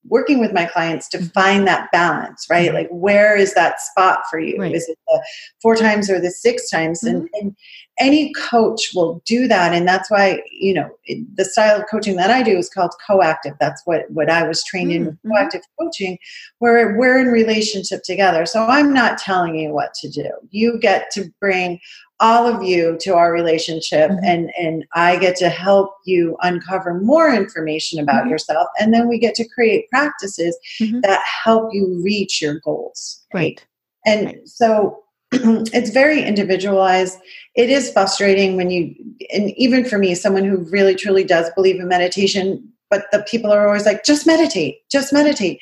[0.08, 1.28] working with my clients to mm-hmm.
[1.28, 2.68] find that balance, right?
[2.68, 2.76] Mm-hmm.
[2.76, 4.58] Like, where is that spot for you?
[4.58, 4.76] Right.
[4.76, 5.24] Is it the
[5.62, 7.02] four times or the six times?
[7.04, 7.18] Mm-hmm.
[7.18, 7.56] And, and
[8.02, 10.90] any coach will do that and that's why you know
[11.36, 14.64] the style of coaching that i do is called coactive that's what what i was
[14.64, 15.32] trained in with Mm-hmm.
[15.32, 16.18] coactive coaching
[16.60, 21.12] where we're in relationship together so i'm not telling you what to do you get
[21.12, 21.80] to bring
[22.20, 24.20] all of you to our relationship Mhm.
[24.24, 28.32] and and i get to help you uncover more information about Mhm.
[28.32, 31.02] yourself and then we get to create practices Mhm.
[31.04, 33.64] that help you reach your goals Right.
[34.08, 34.48] and Right.
[34.48, 35.04] so
[35.74, 37.18] it's very individualized.
[37.56, 38.94] It is frustrating when you,
[39.34, 43.52] and even for me, someone who really truly does believe in meditation, but the people
[43.52, 45.60] are always like, just meditate, just meditate.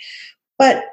[0.58, 0.84] But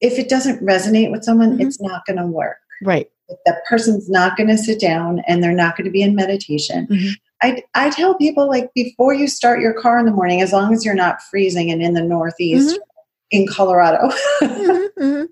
[0.00, 1.66] if it doesn't resonate with someone, Mhm.
[1.66, 2.56] it's not going to work.
[2.82, 3.08] Right.
[3.28, 6.14] If that person's not going to sit down and they're not going to be in
[6.14, 6.86] meditation.
[6.90, 7.10] Mhm.
[7.42, 10.72] I, I tell people like before you start your car in the morning, as long
[10.74, 12.78] as you're not freezing and in the Northeast
[13.30, 14.10] in Colorado,
[14.42, 15.28] Mhm, mhm.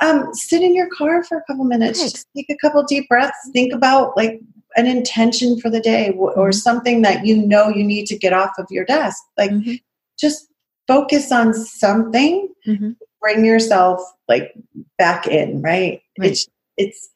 [0.00, 3.36] Um, sit in your car for a couple minutes just take a couple deep breaths
[3.52, 4.40] think about like
[4.76, 6.54] an intention for the day or Mhm.
[6.54, 9.80] something that you know you need to get off of your desk like Mhm,
[10.18, 10.48] just
[10.86, 12.96] focus on something mhm.
[13.20, 14.52] bring yourself like
[14.98, 16.30] back in right, Right.
[16.30, 17.08] it's it's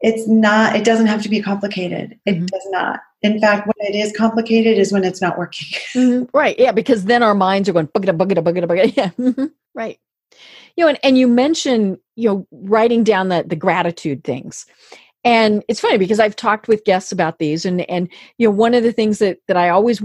[0.00, 2.46] it's not it doesn't have to be complicated it Mhm.
[2.46, 6.58] does not in fact when it is complicated is when it's not working Mhm, Right.
[6.58, 8.92] Yeah, because then our minds are going buggada, buggada, buggada, buggada.
[9.00, 9.10] Yeah.
[9.18, 9.98] mhm, Right.
[10.76, 14.66] You know, and, and you mentioned, you know, writing down the the gratitude things.
[15.24, 18.08] And it's funny because I've talked with guests about these and and
[18.38, 20.02] you know, one of the things that that I always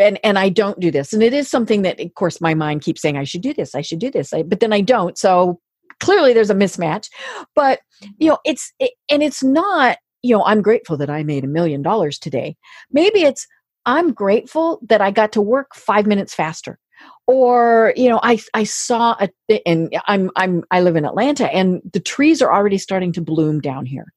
[0.00, 1.12] and and I don't do this.
[1.12, 3.74] And it is something that of course my mind keeps saying I should do this,
[3.74, 4.32] I should do this.
[4.32, 5.18] I, but then I don't.
[5.18, 5.60] So
[6.00, 7.08] clearly there's a mismatch.
[7.54, 7.80] But
[8.18, 11.48] you know, it's it, and it's not, you know, I'm grateful that I made a
[11.48, 12.56] million dollars today.
[12.92, 13.46] Maybe it's
[13.86, 16.78] I'm grateful that I got to work five minutes faster.
[17.26, 19.30] Or, you know, I I saw a
[19.66, 23.60] and I'm I'm I live in Atlanta and the trees are already starting to bloom
[23.60, 24.12] down here.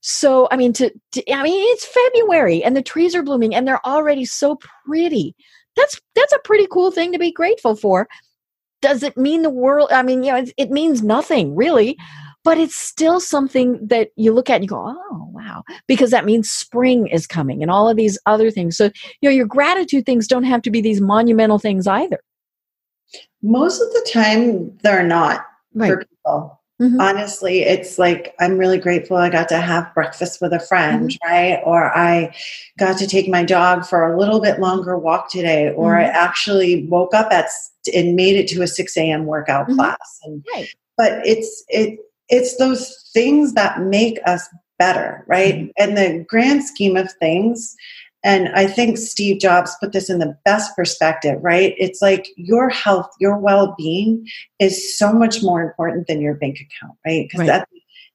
[0.00, 3.66] So I mean to, to I mean it's February and the trees are blooming and
[3.66, 5.34] they're already so pretty.
[5.76, 8.08] That's that's a pretty cool thing to be grateful for.
[8.80, 9.88] Does it mean the world?
[9.92, 11.98] I mean, you know, it, it means nothing really,
[12.44, 16.24] but it's still something that you look at and you go, oh, wow, because that
[16.24, 18.76] means spring is coming and all of these other things.
[18.76, 18.84] So,
[19.20, 22.20] you know, your gratitude things don't have to be these monumental things either.
[23.42, 25.92] most of the time they're not Right.
[25.92, 27.00] for people Mhm.
[27.00, 31.28] honestly it's like i'm really grateful i got to have breakfast with a friend Mm-hmm.
[31.32, 32.34] right or i
[32.78, 36.12] got to take my dog for a little bit longer walk today or i Mhm.
[36.14, 37.46] actually woke up at
[37.94, 39.76] and made it to a 6 a.m workout Mhm.
[39.76, 40.68] class and Right.
[40.96, 41.98] but it's it
[42.28, 45.70] it's those things that make us better right Mhm.
[45.78, 47.74] and the grand scheme of things
[48.24, 52.68] and i think steve jobs put this in the best perspective right it's like your
[52.68, 54.24] health your well-being
[54.60, 57.46] is so much more important than your bank account right because Right.
[57.46, 57.68] that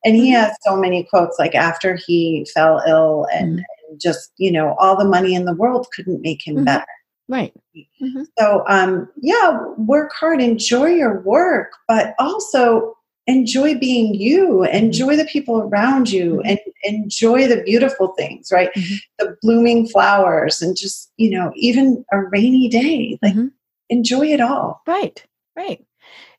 [0.05, 3.63] and he has so many quotes like after he fell ill and, Mhm.
[3.89, 6.65] and just you know all the money in the world couldn't make him Mhm.
[6.65, 6.85] better
[7.29, 7.53] Right.
[8.01, 8.25] Mhm.
[8.39, 12.95] so um yeah work hard enjoy your work but also
[13.27, 16.49] enjoy being you enjoy the people around you Mhm.
[16.49, 18.97] and enjoy the beautiful things right Mhm.
[19.19, 23.51] the blooming flowers and just you know even a rainy day like Mhm.
[23.89, 25.23] enjoy it all Right.
[25.55, 25.79] Right.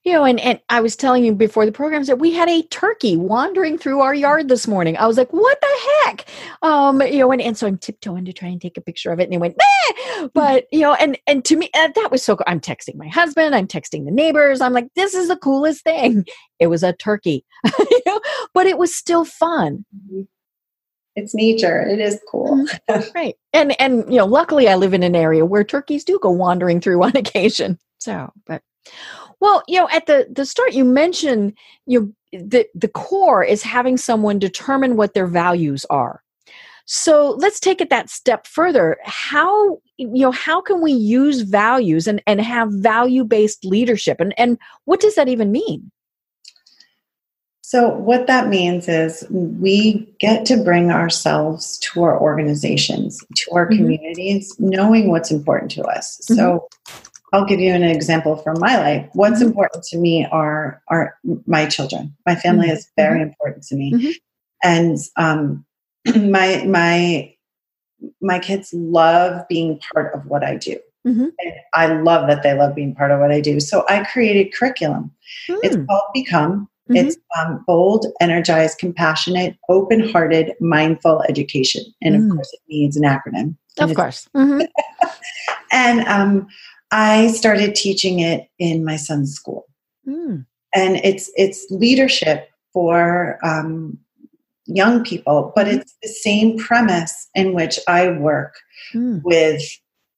[0.05, 2.63] You know, and, and I was telling you before the programs that we had a
[2.65, 4.99] turkey wandering through our yard this morning.
[4.99, 6.27] I was like, what the heck?
[6.61, 9.19] Um, you know, and, and so I'm tiptoeing to try and take a picture of
[9.21, 9.25] it.
[9.25, 12.37] And it went, "Bah!" but you know, and and to me, uh, that was so
[12.37, 12.45] cool.
[12.47, 14.61] I'm texting my husband, I'm texting the neighbors.
[14.61, 16.25] I'm like, this is the coolest thing.
[16.61, 17.45] It was a turkey,
[17.79, 18.21] you know,
[18.55, 19.85] but it was still fun.
[21.17, 22.65] it's nature it is cool
[23.15, 23.35] Right.
[23.53, 26.81] And and you know, luckily I live in an area where turkeys do go wandering
[26.81, 27.79] through on occasion.
[27.99, 28.63] So, but
[29.41, 31.55] well, you know, at the the start you mentioned
[31.87, 36.23] you the the core is having someone determine what their values are.
[36.87, 38.99] So, let's take it that step further.
[39.05, 44.59] How you know, how can we use values and and have value-based leadership and and
[44.85, 45.91] what does that even mean?
[47.67, 53.67] So, what that means is we get to bring ourselves to our organizations, to our
[53.67, 53.77] Mhm.
[53.79, 56.19] communities, knowing what's important to us.
[56.21, 56.69] So,
[57.35, 59.09] I'll give you an example from my life.
[59.13, 59.47] What's Mhm.
[59.47, 62.15] important to me are are my children.
[62.27, 62.75] My family Mhm.
[62.75, 64.13] is very important to me, Mhm.
[64.63, 65.65] and um,
[66.39, 67.31] my my
[68.21, 70.79] my kids love being part of what I do.
[71.07, 71.33] Mhm.
[71.41, 73.59] And I love that they love being part of what I do.
[73.61, 75.11] So I created curriculum.
[75.65, 75.87] It's Mm.
[75.87, 76.69] called Become.
[76.91, 76.97] Mhm.
[76.97, 81.83] It's um, bold, energized, compassionate, open hearted, mindful education.
[82.03, 82.31] And Mm.
[82.31, 83.57] of course, it needs an acronym.
[83.81, 84.29] Of course.
[85.73, 86.47] And um,
[86.91, 89.65] I started teaching it in my son's school.
[90.07, 90.47] Mm.
[90.75, 93.99] And it's, it's leadership for um,
[94.67, 95.81] young people, but Mhm.
[95.81, 98.55] it's the same premise in which I work
[98.93, 99.23] Mm.
[99.25, 99.63] with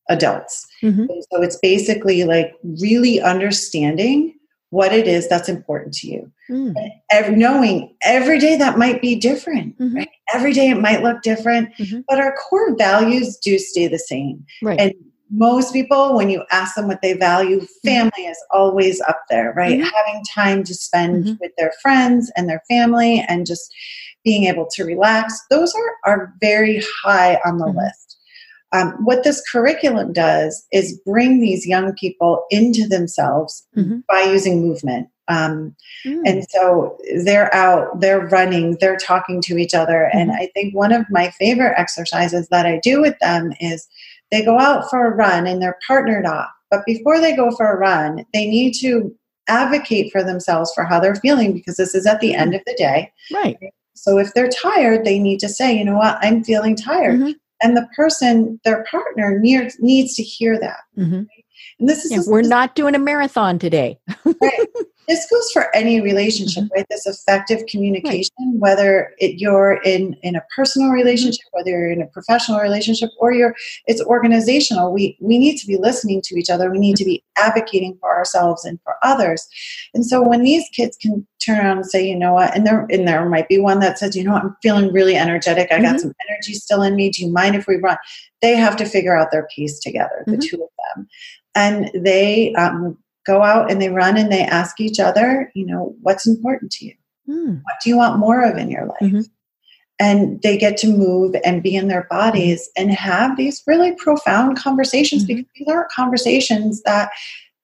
[0.08, 0.66] adults.
[0.82, 1.08] Mhm.
[1.32, 4.34] So it's basically like really understanding
[4.70, 6.30] what it is that's important to you.
[6.50, 6.74] Mm.
[7.10, 9.94] Ev- knowing every day that might be different, Mhm.
[9.96, 10.08] right?
[10.34, 12.04] Every day it might look different, Mhm.
[12.08, 14.44] but our core values do stay the same.
[14.62, 14.78] Right.
[14.80, 14.92] And
[15.30, 19.80] most people, when you ask them what they value, family is always up there, right?
[19.80, 19.90] Mhm.
[19.90, 21.40] Having time to spend Mhm.
[21.40, 23.72] with their friends and their family and just
[24.24, 27.76] being able to relax, those are, are very high on the Mhm.
[27.76, 28.16] list.
[28.72, 34.02] Um, what this curriculum does is bring these young people into themselves Mhm.
[34.08, 35.08] by using movement.
[35.28, 36.22] Um, Mm.
[36.24, 40.04] and so they're out, they're running, they're talking to each other.
[40.12, 40.40] And Mm-hmm.
[40.40, 43.88] I think one of my favorite exercises that I do with them is
[44.36, 46.50] they go out for a run and they're partnered off.
[46.70, 49.14] But before they go for a run, they need to
[49.48, 52.74] advocate for themselves for how they're feeling because this is at the end of the
[52.74, 53.12] day.
[53.32, 53.56] right.
[53.94, 57.18] So if they're tired, they need to say, you know what, I'm feeling tired.
[57.18, 57.34] Mhm.
[57.62, 60.80] And the person, their partner, near, needs to hear that.
[60.98, 61.26] Mhm.
[61.80, 63.98] And this is Yeah, this- we're not doing a marathon today.
[64.42, 64.66] right.
[65.08, 66.74] This goes for any relationship, Mm-hmm.
[66.74, 66.86] right?
[66.90, 71.58] This effective communication, whether it, you're in in a personal relationship, Mm-hmm.
[71.58, 73.54] whether you're in a professional relationship, or you're
[73.86, 74.92] it's organizational.
[74.92, 76.70] We we need to be listening to each other.
[76.70, 79.46] We need to be advocating for ourselves and for others.
[79.94, 82.86] And so when these kids can turn around and say, you know what, and there
[82.90, 85.70] and there might be one that says, you know, what, I'm feeling really energetic.
[85.70, 86.00] I got Mhm.
[86.00, 87.10] some energy still in me.
[87.10, 87.96] Do you mind if we run?
[88.42, 90.42] They have to figure out their piece together, the Mhm.
[90.42, 91.08] two of them,
[91.54, 92.52] and they.
[92.54, 96.70] Um, go out and they run and they ask each other, you know, what's important
[96.72, 96.94] to you?
[97.28, 97.56] Mm.
[97.62, 99.00] What do you want more of in your life?
[99.00, 99.26] Mhm.
[99.98, 104.58] And they get to move and be in their bodies and have these really profound
[104.58, 105.26] conversations Mhm.
[105.28, 107.10] because these aren't conversations that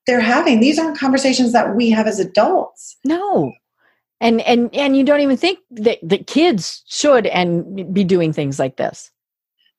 [0.07, 0.59] they're having.
[0.59, 2.97] These aren't conversations that we have as adults.
[3.05, 3.53] No.
[4.19, 8.59] And and and you don't even think that the kids should and be doing things
[8.59, 9.09] like this.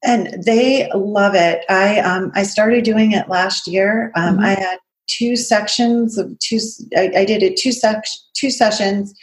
[0.06, 1.64] and they love it.
[1.70, 4.12] I um, I started doing it last year.
[4.14, 4.44] Um, Mhm.
[4.44, 6.58] I had two sections of two.
[6.96, 9.14] I, I did it two sec- two sessions.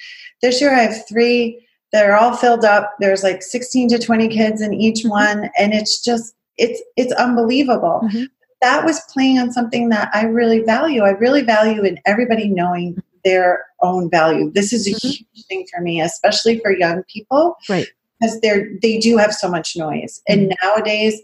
[0.42, 1.66] This year I have three.
[1.92, 2.94] They're all filled up.
[3.00, 5.10] There's like 16 to 20 kids in each Mhm.
[5.10, 8.02] one, and it's just it's it's unbelievable.
[8.04, 8.28] Mhm.
[8.62, 11.04] That was playing on something that I really value.
[11.04, 14.52] I really value in everybody knowing their own value.
[14.52, 15.02] This is a Mhm.
[15.12, 17.88] huge thing for me, especially for young people Right.
[18.20, 21.20] because they're they do have so much noise and nowadays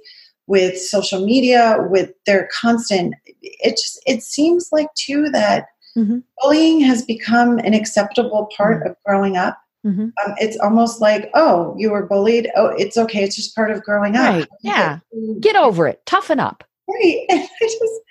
[0.47, 6.21] with social media with their constant it just it seems like too that Mhm.
[6.41, 10.11] bullying has become an acceptable part of growing up Mhm.
[10.23, 13.81] um, it's almost like oh you were bullied oh it's okay it's just part of
[13.83, 14.99] growing up yeah.
[15.39, 16.05] Get over it.
[16.05, 16.63] Toughen up.
[16.87, 18.01] right And I just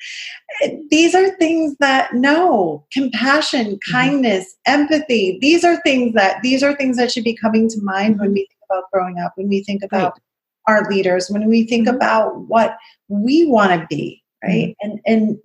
[0.60, 3.92] it- these are things that no compassion Mm-hmm.
[3.92, 8.18] kindness empathy these are things that these are things that should be coming to mind
[8.20, 10.22] when we think about growing up when we think about Right.
[10.66, 11.94] Our leaders when we think Mhm.
[11.96, 12.76] about what
[13.08, 15.38] we want to be right and and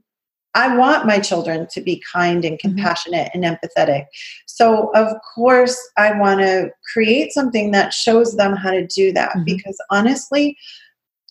[0.55, 2.75] i want my children to be kind and Mm-hmm.
[2.75, 4.05] compassionate and empathetic
[4.47, 9.31] so of course i want to create something that shows them how to do that
[9.38, 9.45] Mhm.
[9.45, 10.57] because honestly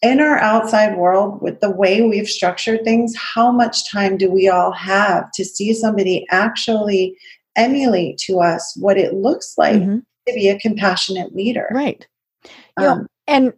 [0.02, 4.48] in our outside world with the way we've structured things how much time do we
[4.48, 7.14] all have to see somebody actually
[7.56, 10.02] emulate to us what it looks like Mhm.
[10.26, 12.06] to be a compassionate leader Right.
[12.78, 13.52] You know, Um, and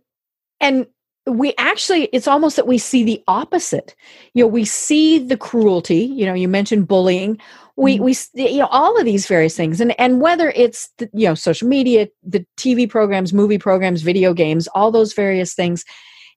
[0.63, 0.87] and
[1.27, 3.95] we actually it's almost that we see the opposite.
[4.35, 7.39] You know we see the cruelty you know you mentioned bullying.
[7.77, 8.35] We Mhm.
[8.35, 9.81] we you know all of these various things.
[9.81, 14.35] And and whether it's the, you know social media the tv programs movie programs video
[14.35, 15.85] games all those various things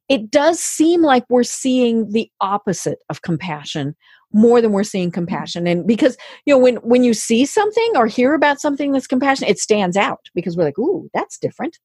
[0.09, 3.95] it does seem like we're seeing the opposite of compassion
[4.33, 5.65] more than we're seeing compassion.
[5.65, 9.51] And because you know when when you see something or hear about something that's compassionate
[9.51, 11.79] it stands out because we're like ooh that's different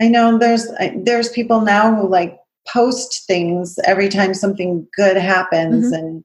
[0.00, 2.36] I know there's there's people now who like
[2.68, 5.98] post things every time something good happens Mhm.
[5.98, 6.24] and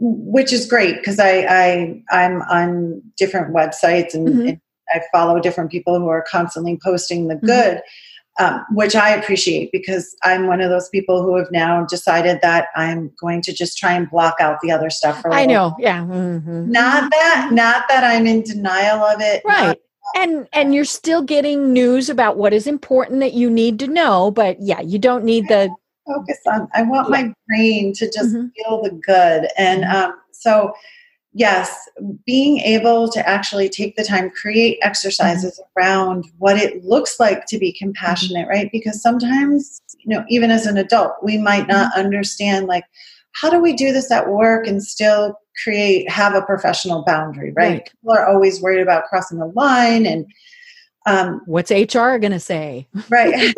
[0.00, 4.48] which is great because I, I I'm on different websites and, Mhm.
[4.48, 4.60] and
[4.94, 7.46] I follow different people who are constantly posting the Mhm.
[7.46, 7.82] good,
[8.40, 12.68] um, which I appreciate because I'm one of those people who have now decided that
[12.74, 15.20] I'm going to just try and block out the other stuff.
[15.20, 16.00] For I know, yeah.
[16.00, 16.66] mhm.
[16.68, 19.42] Not that, not that I'm in denial of it.
[19.44, 19.78] right.
[20.16, 24.30] And and you're still getting news about what is important that you need to know,
[24.30, 25.70] but yeah, you don't need the
[26.06, 28.50] focus on i want my brain to just Mhm.
[28.56, 29.94] feel the good and Mhm.
[29.94, 30.72] um, so
[31.32, 31.88] yes
[32.26, 35.80] being able to actually take the time create exercises Mm-hmm.
[35.80, 40.66] around what it looks like to be compassionate right because sometimes you know even as
[40.66, 42.00] an adult we might not Mm-hmm.
[42.00, 42.84] understand like
[43.34, 47.68] how do we do this at work and still create have a professional boundary right,
[47.68, 47.90] Right.
[47.90, 50.26] people are always worried about crossing the line and
[51.04, 52.86] Um, What's HR going to say?
[53.10, 53.32] right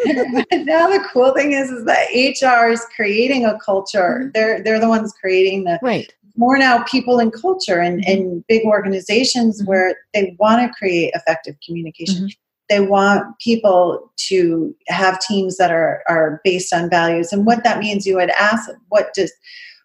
[0.53, 4.21] now, the cool thing is, is that HR is creating a culture.
[4.21, 4.29] Mm-hmm.
[4.33, 8.39] They're they're the ones creating the right more now people in culture and in mm-hmm.
[8.49, 9.71] big organizations mm-hmm.
[9.71, 12.25] where they want to create effective communication.
[12.25, 12.41] Mm-hmm.
[12.71, 17.79] They want people to have teams that are are based on values, and what that
[17.79, 18.07] means.
[18.07, 19.31] You would ask, what does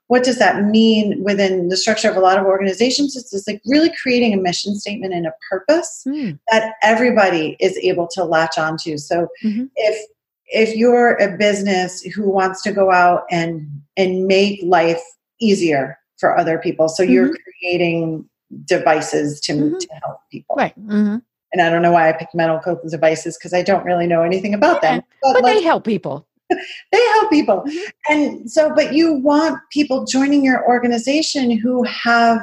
[0.10, 3.16] what does that mean within the structure of a lot of organizations?
[3.16, 6.38] It's just like really creating a mission statement and a purpose mm.
[6.50, 8.98] that everybody is able to latch onto.
[8.98, 9.66] So mm-hmm.
[9.76, 10.10] if
[10.48, 15.02] if you're a business who wants to go out and and make life
[15.40, 17.12] easier for other people, so mm-hmm.
[17.14, 18.28] you're creating
[18.66, 19.78] devices to, mm-hmm.
[19.78, 20.56] to help people.
[20.56, 20.78] Right.
[20.80, 21.18] Mm-hmm.
[21.54, 24.56] And I don't know why I picked medical devices because I don't really know anything
[24.56, 25.04] about yeah, them.
[25.22, 26.28] But, but they help people.
[26.50, 27.64] They help people.
[27.68, 28.14] Mm-hmm.
[28.14, 32.42] And so, but you want people joining your organization who have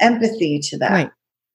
[0.00, 0.90] empathy to that.
[0.90, 1.10] Right.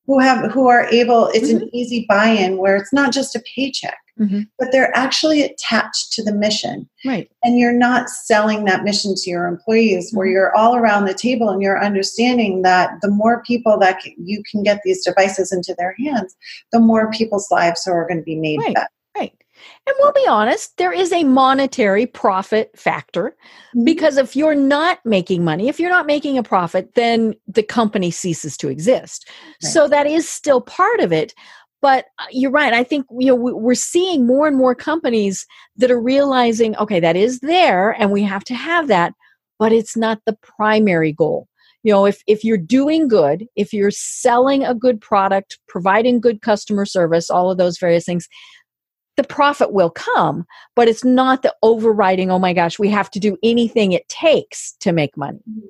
[0.06, 1.64] Who have who are able, it's mm-hmm.
[1.64, 4.42] an easy buy-in where it's not just a paycheck, mm-hmm.
[4.60, 6.90] but they're actually attached to the mission.
[7.06, 7.32] Right.
[7.42, 10.34] And you're not selling that mission to your employees where mm-hmm.
[10.34, 14.62] you're all around the table and you're understanding that the more people that you can
[14.62, 16.36] get these devices into their hands,
[16.74, 18.76] the more people's lives are going to be made right.
[18.76, 18.90] better.
[19.16, 19.43] Right.
[19.86, 23.36] And we'll be honest, there is a monetary profit factor
[23.76, 23.84] mm-hmm.
[23.84, 28.12] because if you're not making money, if you're not making a profit, then the company
[28.12, 29.30] ceases to exist.
[29.64, 29.72] Right.
[29.72, 31.34] So that is still part of it.
[31.82, 32.72] But uh, you're right.
[32.72, 35.46] I think you know we're seeing more and more companies
[35.76, 39.14] that are realizing, okay, that is there, and we have to have that,
[39.60, 41.50] but it's not the primary goal.
[41.84, 46.42] You know, if if you're doing good, if you're selling a good product, providing good
[46.42, 48.30] customer service, all of those various things,
[49.16, 50.46] the profit will come,
[50.76, 54.74] but it's not the overriding, oh my gosh, we have to do anything it takes
[54.80, 55.40] to make money.
[55.50, 55.68] Mm-hmm.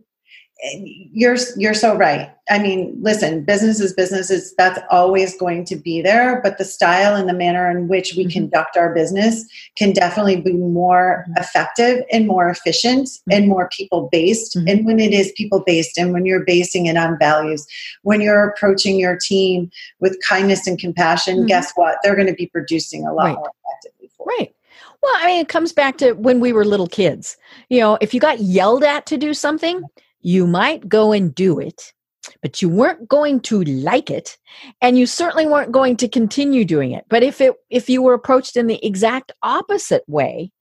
[1.12, 2.34] You're you're so right.
[2.50, 4.30] I mean, listen, business is business.
[4.30, 8.14] Is that's always going to be there, but the style and the manner in which
[8.16, 8.32] we mm-hmm.
[8.32, 9.46] conduct our business
[9.78, 11.42] can definitely be more mm-hmm.
[11.42, 13.32] effective and more efficient mm-hmm.
[13.34, 14.56] and more people based.
[14.56, 14.68] Mm-hmm.
[14.70, 17.68] And when it is people based, and when you're basing it on values,
[18.04, 21.48] when you're approaching your team with kindness and compassion, mm-hmm.
[21.48, 21.98] guess what?
[22.04, 23.36] They're going to be producing a lot right.
[23.36, 23.52] more
[23.82, 24.12] effectively.
[24.26, 24.56] right.
[25.02, 27.36] Well, I mean, it comes back to when we were little kids.
[27.68, 29.84] You know, if you got yelled at to do something,
[30.24, 31.94] you might go and do it,
[32.42, 34.38] but you weren't going to like it,
[34.82, 37.06] and you certainly weren't going to continue doing it.
[37.10, 40.52] But if it if you were approached in the exact opposite way,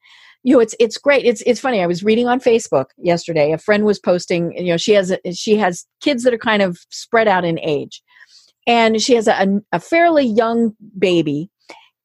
[0.43, 3.59] you know it's it's great it's it's funny i was reading on facebook yesterday a
[3.59, 6.79] friend was posting you know she has a, she has kids that are kind of
[6.91, 8.03] spread out in age
[8.67, 11.49] and she has a, a fairly young baby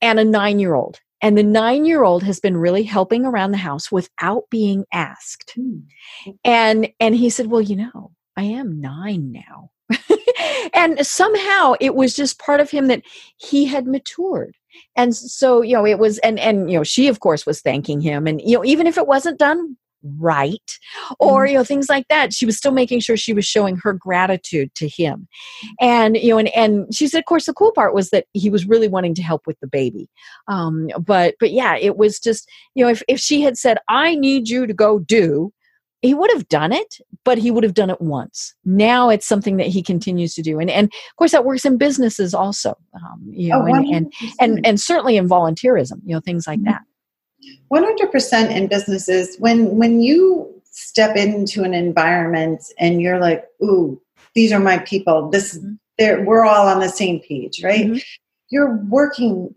[0.01, 3.51] and a nine year old and the nine year old has been really helping around
[3.51, 5.53] the house without being asked.
[5.57, 5.83] Mm.
[6.43, 9.71] And and he said, Well, you know, I am nine now.
[10.73, 13.01] and somehow it was just part of him that
[13.37, 14.55] he had matured.
[14.95, 18.01] And so, you know, it was and and you know, she of course was thanking
[18.01, 18.27] him.
[18.27, 19.77] And you know, even if it wasn't done
[20.17, 20.79] right
[21.19, 21.51] or mm-hmm.
[21.51, 24.73] you know things like that she was still making sure she was showing her gratitude
[24.75, 25.27] to him.
[25.79, 28.49] And you know and, and she said of course the cool part was that he
[28.49, 30.09] was really wanting to help with the baby.
[30.47, 34.15] Um but but yeah it was just you know if, if she had said i
[34.15, 35.51] need you to go do
[36.01, 38.55] he would have done it but he would have done it once.
[38.63, 40.59] Now it's something that he continues to do.
[40.61, 44.13] And and of course that works in businesses also um, you know oh, and, and
[44.39, 46.71] and and certainly in volunteerism you know things like mm-hmm.
[46.71, 46.83] that
[47.71, 53.99] 100% in businesses when when you step into an environment and you're like ooh
[54.35, 56.25] these are my people this mm-hmm.
[56.25, 57.97] we're all on the same page right mm-hmm.
[58.49, 59.53] you're working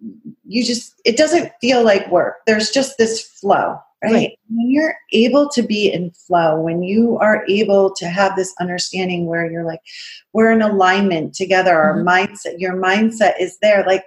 [0.47, 4.13] you just it doesn't feel like work there's just this flow right?
[4.13, 4.39] right?
[4.49, 9.27] When you're able to be in flow, when you are able to have this understanding
[9.27, 9.81] where you're like,
[10.33, 12.09] we're in alignment together, our mm-hmm.
[12.09, 13.85] mindset, your mindset is there.
[13.87, 14.05] Like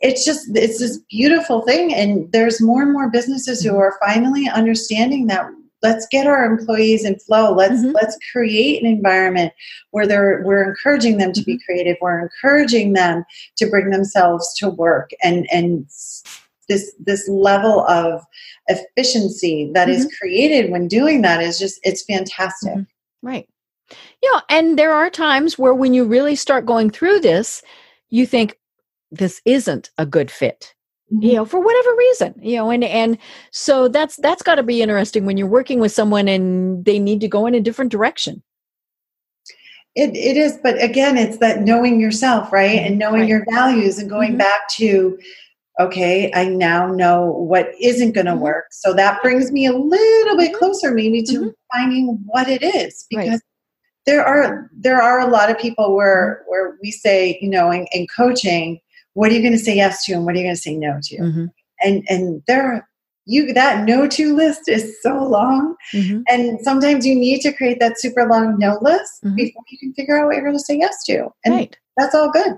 [0.00, 3.78] it's just it's this beautiful thing and there's more and more businesses who mm-hmm.
[3.78, 5.46] are finally understanding that
[5.82, 7.92] let's get our employees in flow let's mm-hmm.
[7.92, 9.52] let's create an environment
[9.90, 11.64] where they're we're encouraging them to be mm-hmm.
[11.64, 13.24] creative we're encouraging them
[13.56, 15.86] to bring themselves to work and and
[16.68, 18.20] this this level of
[18.68, 19.98] efficiency that mm-hmm.
[19.98, 23.26] is created when doing that is just it's fantastic mm-hmm.
[23.26, 23.48] right
[24.22, 27.62] yeah and there are times where when you really start going through this
[28.10, 28.58] you think
[29.10, 30.74] this isn't a good fit
[31.08, 31.36] you mm-hmm.
[31.36, 33.18] know for whatever reason you know and and
[33.50, 37.20] so that's that's got to be interesting when you're working with someone and they need
[37.20, 38.42] to go in a different direction
[39.94, 43.28] it, it is but again it's that knowing yourself right and knowing right.
[43.28, 44.38] your values and going mm-hmm.
[44.38, 45.16] back to
[45.78, 48.42] okay i now know what isn't going to mm-hmm.
[48.42, 50.58] work so that brings me a little bit mm-hmm.
[50.58, 51.48] closer maybe to mm-hmm.
[51.72, 53.40] finding what it is because right.
[54.06, 57.86] there are there are a lot of people where where we say you know in,
[57.92, 58.80] in coaching
[59.16, 60.74] what are you going to say yes to and what are you going to say
[60.76, 61.46] no to Mm-hmm.
[61.82, 62.88] and and there are
[63.28, 66.20] you that no to list is so long Mm-hmm.
[66.28, 69.36] and sometimes you need to create that super long no list Mhm.
[69.36, 71.76] before you can figure out what you're going to say yes to and Right.
[71.96, 72.54] that's all good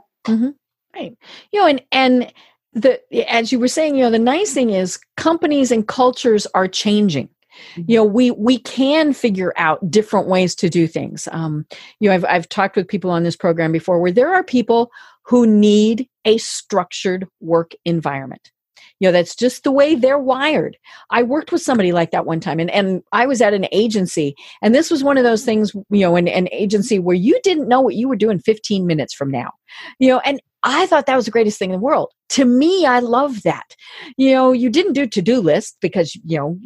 [0.95, 1.17] Right.
[1.53, 2.33] You know, and and
[2.73, 3.01] the
[3.33, 7.29] as you were saying, you know, the nice thing is companies and cultures are changing.
[7.77, 11.29] You know, we we can figure out different ways to do things.
[11.33, 11.67] Um,
[12.01, 14.91] you know, I've I've talked with people on this program before where there are people
[15.29, 18.51] who need a structured work environment.
[18.99, 20.77] You know, that's just the way they're wired.
[21.11, 24.35] I worked with somebody like that one time, and, and I was at an agency,
[24.61, 27.69] and this was one of those things, you know, an, an agency where you didn't
[27.69, 29.53] know what you were doing 15 minutes from now.
[30.01, 32.13] You know, and I thought that was the greatest thing in the world.
[32.31, 33.77] To me, I love that.
[34.17, 36.59] You know, you didn't do to do list because, you know,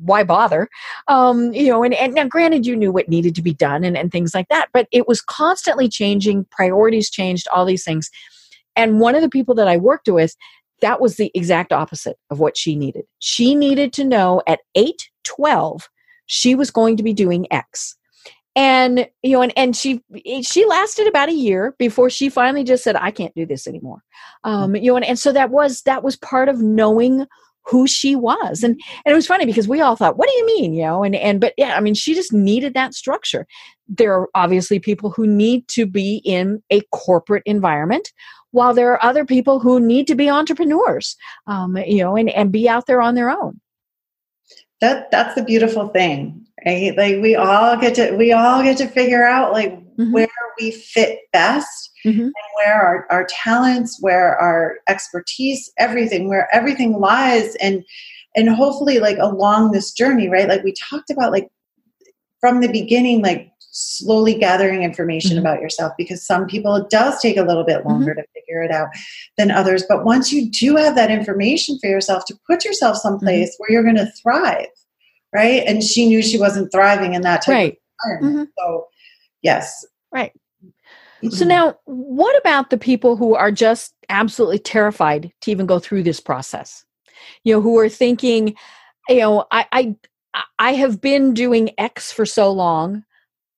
[0.00, 0.68] why bother?
[1.08, 3.96] Um, you know, and, and now granted, you knew what needed to be done and,
[3.96, 8.10] and things like that, but it was constantly changing, priorities changed, all these things.
[8.74, 10.36] And one of the people that I worked with,
[10.82, 13.04] that was the exact opposite of what she needed.
[13.20, 15.88] She needed to know at 8 12,
[16.26, 17.96] she was going to be doing X
[18.56, 20.02] and you know and, and she
[20.42, 24.02] she lasted about a year before she finally just said i can't do this anymore.
[24.42, 27.26] Um you know and, and so that was that was part of knowing
[27.68, 28.62] who she was.
[28.62, 30.72] And and it was funny because we all thought what do you mean?
[30.72, 33.46] You know and and but yeah i mean she just needed that structure.
[33.86, 38.10] There are obviously people who need to be in a corporate environment
[38.52, 41.14] while there are other people who need to be entrepreneurs
[41.46, 43.60] um you know and and be out there on their own
[44.80, 48.86] that that's the beautiful thing right like we all get to we all get to
[48.88, 50.12] figure out like Mhm.
[50.12, 50.28] where
[50.60, 52.20] we fit best Mhm.
[52.24, 57.82] and where our, our talents where our expertise everything where everything lies and
[58.36, 61.48] and hopefully like along this journey right like we talked about like
[62.40, 65.40] from the beginning like slowly gathering information Mhm.
[65.40, 67.88] about yourself because some people it does take a little bit mm-hmm.
[67.90, 68.88] longer to figure it out
[69.36, 73.08] than others but once you do have that information for yourself to put yourself mm-hmm.
[73.08, 74.66] someplace where you're going to thrive
[75.34, 78.64] right and she knew she wasn't thriving in that type right of environment mm-hmm.
[78.64, 78.86] so
[79.42, 79.84] yes
[80.16, 80.32] Right.
[81.30, 86.04] So now, what about the people who are just absolutely terrified to even go through
[86.04, 86.84] this process?
[87.42, 88.54] You know, who are thinking,
[89.08, 89.96] you know, I I
[90.58, 93.04] I have been doing X for so long.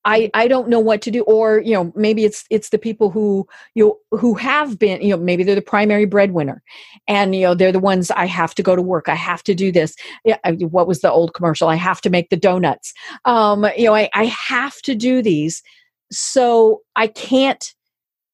[0.09, 3.11] I, I don't know what to do or you know maybe it's it's the people
[3.11, 6.63] who you know, who have been you know maybe they're the primary breadwinner
[7.07, 9.55] and you know they're the ones I have to go to work I have to
[9.55, 9.95] do this.
[10.25, 10.39] Yeah
[10.71, 12.95] what was the old commercial I have to make the donuts.
[13.27, 15.63] Um you know I, I have to do these
[16.11, 17.75] so i can't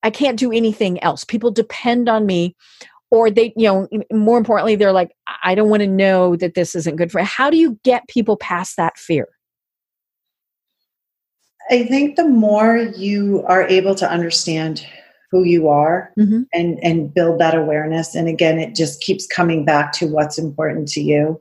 [0.05, 1.25] i can't do anything else.
[1.25, 2.55] People depend on me
[3.11, 5.11] or they you know more importantly they're like
[5.43, 8.37] "I- don't want to know that this isn't good for how do you get people
[8.37, 9.27] past that fear
[11.71, 14.87] I think the more you are able to understand
[15.31, 16.43] who you are mm-hmm.
[16.53, 20.87] and and build that awareness and again it just keeps coming back to what's important
[20.89, 21.41] to you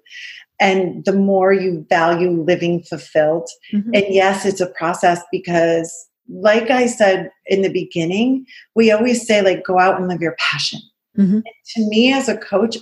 [0.60, 3.92] and the more you value living fulfilled Mm-hmm.
[3.94, 5.94] and yes it's a process because
[6.30, 10.36] like i said in the beginning we always say like go out and live your
[10.40, 10.80] passion
[11.16, 11.36] Mhm.
[11.36, 12.76] And to me as a coach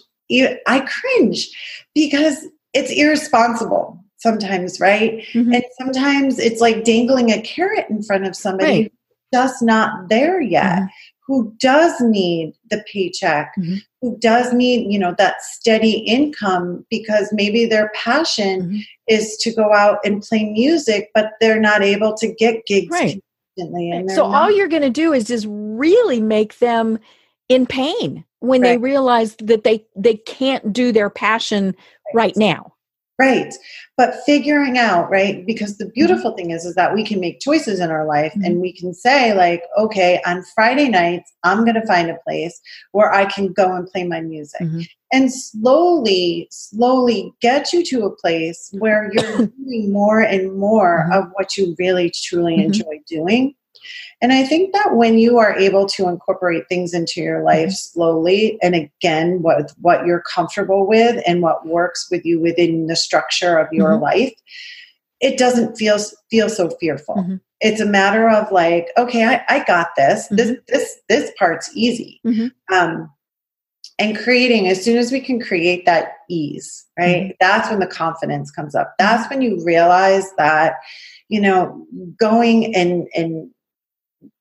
[0.68, 1.50] i cringe
[1.94, 5.53] because it's irresponsible sometimes right Mhm.
[5.55, 8.84] and sometimes it's like dangling a carrot in front of somebody Right.
[8.84, 10.88] who's just not there yet Mhm.
[11.28, 13.82] who does need the paycheck Mhm.
[14.01, 18.80] who does need you know that steady income because maybe their passion Mhm.
[19.07, 23.22] is to go out and play music but they're not able to get gigs Right.
[23.57, 26.99] consistently so all you're going to do is just really make them
[27.49, 31.76] in pain when they realize that they they can't do their passion
[32.13, 32.74] right now
[33.26, 33.53] right
[33.99, 37.78] but figuring out right because the beautiful thing is is that we can make choices
[37.86, 38.45] in our life Mhm.
[38.45, 42.55] and we can say like okay on friday nights i'm going to find a place
[42.97, 44.84] where i can go and play my music Mhm.
[45.15, 51.17] and slowly slowly get you to a place where you're doing more and more Mhm.
[51.17, 52.65] of what you really truly Mhm.
[52.67, 53.43] enjoy doing
[54.22, 57.91] and i think that when you are able to incorporate things into your life Mm-hmm.
[57.93, 62.95] slowly and again what what you're comfortable with and what works with you within the
[62.95, 64.01] structure of your Mhm.
[64.01, 64.34] life
[65.19, 65.97] it doesn't feel
[66.30, 67.39] feel so fearful Mhm.
[67.59, 70.61] it's a matter of like okay i, I got this this Mm-hmm.
[70.67, 72.51] this this part's easy Mhm.
[72.72, 73.09] um,
[73.99, 77.32] and creating as soon as we can create that ease right Mm-hmm.
[77.39, 80.76] that's when the confidence comes up that's when you realize that
[81.30, 81.86] you know
[82.19, 83.49] going and and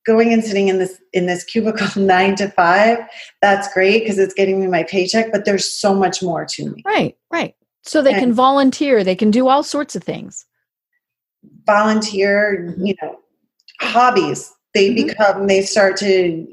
[0.06, 2.98] going and sitting in this in this cubicle nine to five
[3.42, 6.82] that's great because it's getting me my paycheck but there's so much more to me
[6.84, 10.46] right right so they can volunteer they can do all sorts of things
[11.66, 12.86] volunteer Mhm.
[12.86, 13.18] you know
[13.80, 15.06] hobbies they Mhm.
[15.06, 16.46] become they start to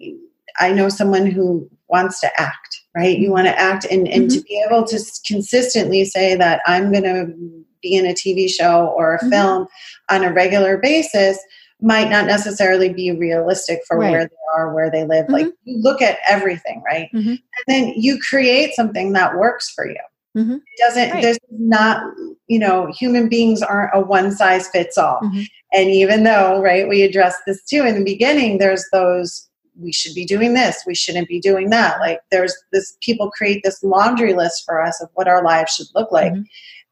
[0.59, 3.17] i know someone who wants to act, right?
[3.17, 4.39] You want to act and, and mm-hmm.
[4.39, 7.33] to be able to consistently say that I'm going to
[7.81, 9.29] be in a TV show or a mm-hmm.
[9.29, 9.67] film
[10.09, 11.39] on a regular basis
[11.81, 14.11] might not necessarily be realistic for right.
[14.11, 15.25] where they are, where they live.
[15.25, 15.33] Mm-hmm.
[15.33, 17.09] Like you look at everything, right?
[17.13, 17.29] Mm-hmm.
[17.29, 19.99] And then you create something that works for you.
[20.35, 20.53] Mm-hmm.
[20.53, 21.21] It doesn't, right.
[21.21, 22.03] there's not,
[22.47, 25.19] you know, human beings aren't a one size fits all.
[25.23, 25.43] Mm-hmm.
[25.73, 29.47] And even though, right, we addressed this too in the beginning, there's those,
[29.79, 31.99] we should be doing this, we shouldn't be doing that.
[31.99, 35.87] Like there's this, people create this laundry list for us of what our lives should
[35.93, 36.33] look like.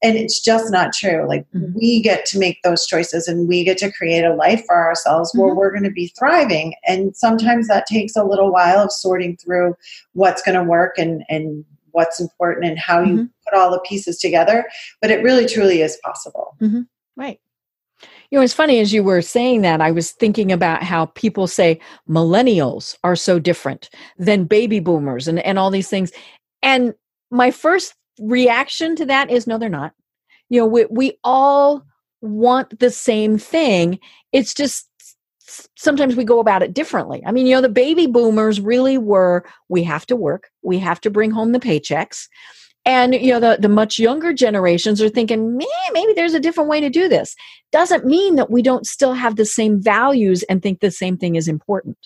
[0.06, 1.74] And it's just not true like mm-hmm.
[1.74, 5.32] we get to make those choices and we get to create a life for ourselves
[5.32, 5.42] mm-hmm.
[5.42, 9.36] where we're going to be thriving and sometimes that takes a little while of sorting
[9.38, 9.76] through
[10.14, 13.18] what's going to work and and what's important and how mm-hmm.
[13.18, 14.66] you put all the pieces together
[15.02, 16.82] but it really truly is possible mm-hmm.
[17.16, 17.40] right
[18.30, 21.48] you know, it's funny as you were saying that, I was thinking about how people
[21.48, 21.80] say
[22.10, 26.12] millennials are so different than baby boomers and, and all these things.
[26.62, 26.94] And
[27.32, 29.94] my first reaction to that is no, they're not.
[30.50, 31.84] You know, we, we all
[32.22, 34.00] want the same thing.
[34.32, 34.88] It's just
[35.78, 37.24] sometimes we go about it differently.
[37.26, 41.02] I mean, you know, the baby boomers really were we have to work, we have
[41.02, 42.28] to bring home the paychecks.
[42.88, 46.80] And you know, the, the much younger generations are thinking, maybe there's a different way
[46.80, 47.36] to do this.
[47.72, 51.36] Doesn't mean that we don't still have the same values and think the same thing
[51.36, 51.98] is important.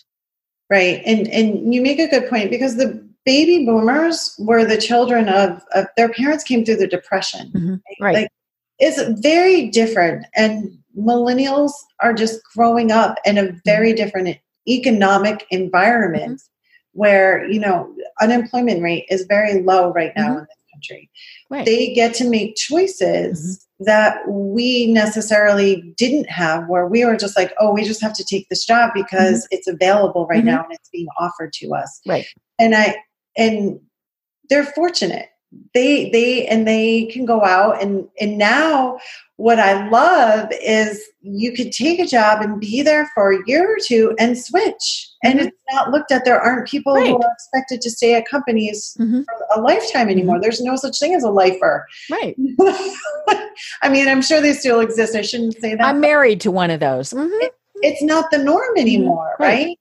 [0.70, 1.02] Right.
[1.06, 5.62] And and you make a good point because the baby boomers were the children of,
[5.76, 7.76] of their parents came through the depression mm-hmm.
[8.02, 8.30] right like
[8.80, 13.98] it's very different and millennials are just growing up in a very mm-hmm.
[13.98, 17.00] different economic environment mm-hmm.
[17.00, 20.40] where you know unemployment rate is very low right now mm-hmm.
[20.40, 21.08] in this country
[21.52, 21.68] right.
[21.68, 23.86] they get to make choices mm-hmm.
[23.86, 28.24] that we necessarily didn't have where we were just like oh we just have to
[28.24, 29.56] take this job because mm-hmm.
[29.56, 32.26] it's available right now and it's being offered to us right
[32.58, 32.96] and i
[33.40, 33.80] and
[34.50, 35.30] they're fortunate
[35.74, 39.00] they they and they can go out and and now
[39.38, 43.68] what i love is you could take a job and be there for a year
[43.68, 45.48] or two and switch and mm-hmm.
[45.48, 47.08] it's not looked at there aren't people right.
[47.08, 49.22] who are expected to stay at companies mm-hmm.
[49.22, 50.44] for a lifetime anymore mm-hmm.
[50.44, 52.36] there's no such thing as a lifer right
[53.82, 56.70] i mean i'm sure they still exist i shouldn't say that i'm married to one
[56.70, 57.28] of those mm-hmm.
[57.42, 58.82] it, it's not the norm mm-hmm.
[58.82, 59.66] anymore right?
[59.66, 59.80] right?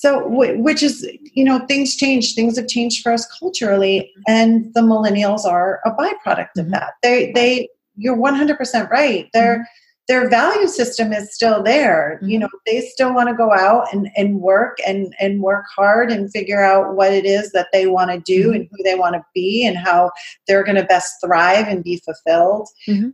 [0.00, 4.80] So which is you know things change things have changed for us culturally and the
[4.80, 6.70] millennials are a byproduct of mm-hmm.
[6.70, 9.62] that they they you're 100% right their mm-hmm.
[10.08, 12.30] their value system is still there mm-hmm.
[12.30, 16.10] you know they still want to go out and, and work and and work hard
[16.10, 18.54] and figure out what it is that they want to do mm-hmm.
[18.54, 20.10] and who they want to be and how
[20.48, 23.10] they're going to best thrive and be fulfilled mm-hmm.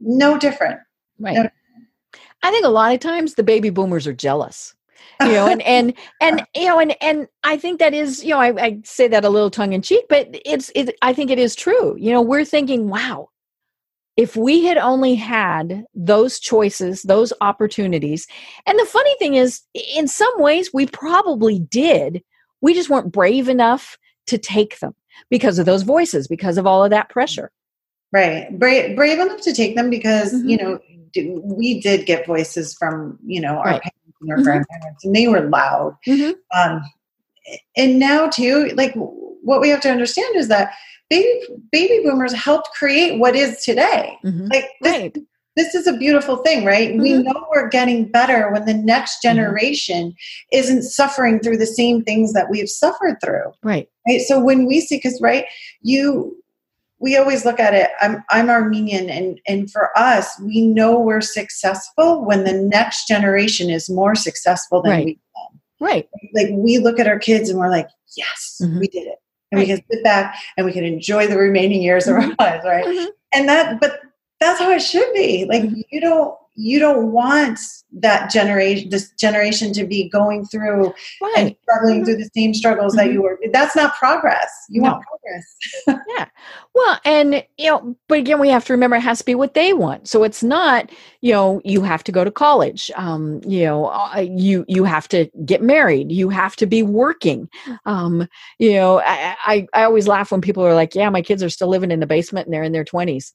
[0.00, 0.80] no different
[1.18, 1.48] right no,
[2.42, 4.74] I think a lot of times the baby boomers are jealous
[5.22, 8.40] you know and and and you know and and i think that is you know
[8.40, 11.38] i, I say that a little tongue in cheek but it's it, i think it
[11.38, 11.96] is true.
[11.98, 13.28] You know we're thinking wow
[14.16, 18.26] if we had only had those choices those opportunities.
[18.66, 19.62] And the funny thing is
[19.96, 22.22] in some ways we probably did.
[22.60, 23.96] We just weren't brave enough
[24.26, 24.94] to take them
[25.30, 27.50] because of those voices because of all of that pressure.
[28.12, 28.46] Right.
[28.58, 30.48] Brave, brave enough to take them because mm-hmm.
[30.50, 30.80] you know
[31.42, 34.44] we did get voices from you know our right and our mm-hmm.
[34.44, 35.96] grandparents, and they were loud.
[36.06, 36.32] Mm-hmm.
[36.58, 36.82] Um,
[37.76, 40.72] and now too, like what we have to understand is that
[41.08, 41.40] baby
[41.72, 44.16] baby boomers helped create what is today.
[44.24, 44.46] Mm-hmm.
[44.46, 45.18] Like this, right.
[45.56, 46.96] this is a beautiful thing, right?
[46.96, 47.22] We mm-hmm.
[47.22, 49.34] know we're getting better when the next mm-hmm.
[49.34, 50.14] generation
[50.52, 53.52] isn't suffering through the same things that we've suffered through.
[53.62, 53.88] Right.
[54.08, 54.20] Right.
[54.22, 55.44] So when we see, because right,
[55.82, 56.39] you
[57.00, 61.20] we always look at it i'm i'm armenian and and for us we know we're
[61.20, 65.04] successful when the next generation is more successful than right.
[65.04, 65.18] we
[65.80, 68.78] right like we look at our kids and we're like yes mm-hmm.
[68.78, 69.18] we did it
[69.50, 69.66] and right.
[69.68, 72.32] we can sit back and we can enjoy the remaining years of mm-hmm.
[72.38, 73.08] our lives right mm-hmm.
[73.32, 74.00] and that but
[74.38, 75.80] that's how it should be like mm-hmm.
[75.90, 77.58] you don't you don't want
[77.92, 80.92] that generation this generation to be going through
[81.22, 81.34] right.
[81.36, 82.04] and struggling mm-hmm.
[82.04, 83.06] through the same struggles mm-hmm.
[83.08, 83.38] that you were.
[83.52, 84.48] That's not progress.
[84.68, 84.92] You no.
[84.92, 86.04] want progress.
[86.16, 86.26] Yeah.
[86.74, 89.54] Well and you know but again we have to remember it has to be what
[89.54, 90.08] they want.
[90.08, 90.90] So it's not
[91.20, 92.90] you know you have to go to college.
[92.96, 96.12] Um you know uh, you you have to get married.
[96.12, 97.48] You have to be working.
[97.86, 101.42] Um you know I, I i always laugh when people are like yeah my kids
[101.42, 103.32] are still living in the basement and they're in their 20s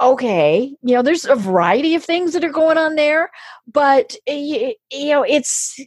[0.00, 3.30] okay you know there's a variety of things that are going on there
[3.66, 5.78] but you, know it's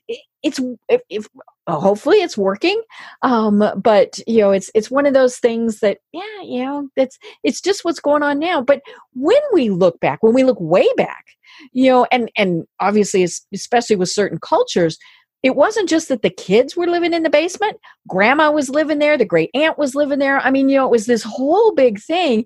[0.43, 1.28] it's if, if
[1.68, 2.82] hopefully it's working
[3.22, 7.18] um but you know it's it's one of those things that yeah you know that's
[7.43, 8.82] it's just what's going on now but
[9.14, 11.26] when we look back when we look way back
[11.74, 14.97] you know and and obviously especially with certain cultures
[15.43, 17.78] it wasn't just that the kids were living in the basement,
[18.08, 20.39] grandma was living there, the great aunt was living there.
[20.39, 22.45] I mean, you know, it was this whole big thing.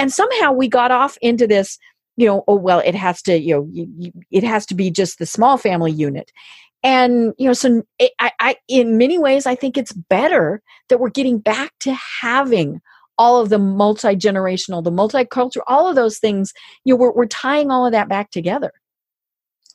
[0.00, 1.78] And somehow we got off into this,
[2.16, 5.26] you know, oh, well, it has to, you know, it has to be just the
[5.26, 6.32] small family unit.
[6.82, 10.98] And, you know, so it, I, I, in many ways, I think it's better that
[10.98, 12.80] we're getting back to having
[13.18, 16.54] all of the multi generational, the multicultural, all of those things.
[16.84, 18.72] You know, we're, we're tying all of that back together.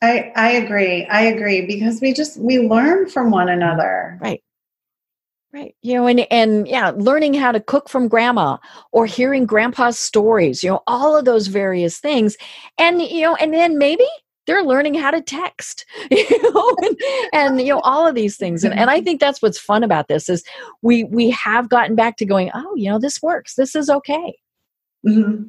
[0.02, 1.06] I, I agree.
[1.06, 4.18] I agree because we just we learn from one another.
[4.20, 4.44] Right.
[5.56, 5.74] Right.
[5.82, 8.58] You know, and and yeah, learning how to cook from grandma
[8.92, 12.36] or hearing grandpa's stories, you know, all of those various things.
[12.78, 14.04] And you know, and then maybe
[14.48, 16.98] they're learning how to text, you know, and,
[17.32, 18.66] and you know, all of these things.
[18.66, 20.44] And and I think that's what's fun about this is
[20.82, 23.56] we we have gotten back to going, oh, you know, this works.
[23.56, 24.38] This is okay.
[25.08, 25.44] Mm-hmm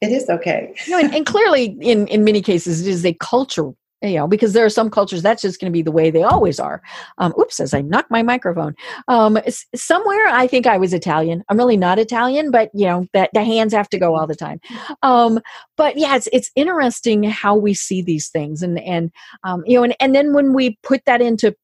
[0.00, 0.74] it is okay.
[0.84, 3.70] you know, and, and, clearly, in in many cases, it is a culture.
[4.02, 6.22] You know, because there are some cultures that's just going to be the way they
[6.22, 6.82] always are.
[7.18, 8.74] Um, oops, as I knock my microphone.
[9.06, 9.38] Um,
[9.74, 11.44] somewhere, I think I was Italian.
[11.48, 14.34] I'm really not Italian, but you know that the hands have to go all the
[14.34, 14.60] time.
[15.02, 15.40] Um,
[15.76, 19.10] but yeah, it's it's interesting how we see these things, and and
[19.44, 21.54] um, you know, and and then when we put that into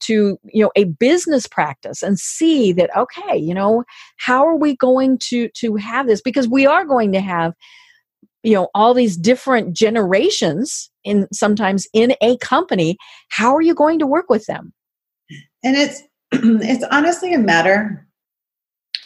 [0.00, 3.84] to you know a business practice and see that okay you know
[4.18, 7.54] how are we going to to have this because we are going to have
[8.42, 12.96] you know all these different generations in sometimes in a company
[13.30, 14.72] how are you going to work with them
[15.64, 16.02] and it's
[16.32, 18.06] it's honestly a matter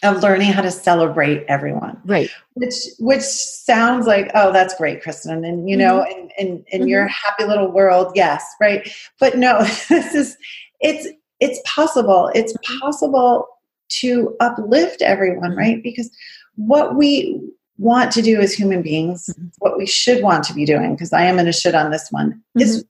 [0.03, 5.47] of learning how to celebrate everyone right which which sounds like oh that's great kristin
[5.47, 6.21] and you know mm-hmm.
[6.21, 6.89] in in, in mm-hmm.
[6.89, 10.37] your happy little world yes right but no this is
[10.81, 11.09] it's
[11.41, 12.79] it's possible it's mm-hmm.
[12.81, 13.47] possible
[13.89, 16.11] to uplift everyone right because
[16.57, 17.41] what we
[17.79, 19.49] want to do as human beings, mm-hmm.
[19.59, 22.09] what we should want to be doing, because I am in a should on this
[22.11, 22.61] one, mm-hmm.
[22.61, 22.85] is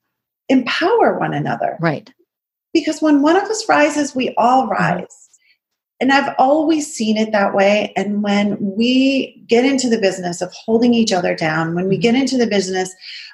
[0.49, 1.77] empower one another.
[1.81, 2.13] Right.
[2.73, 4.73] Because when one of us rises, we all mm-hmm.
[4.73, 5.29] rise.
[6.01, 7.93] And I've always seen it that way.
[7.95, 12.03] And when we get into the business of holding each other down, when we mm-hmm.
[12.03, 12.93] get into the business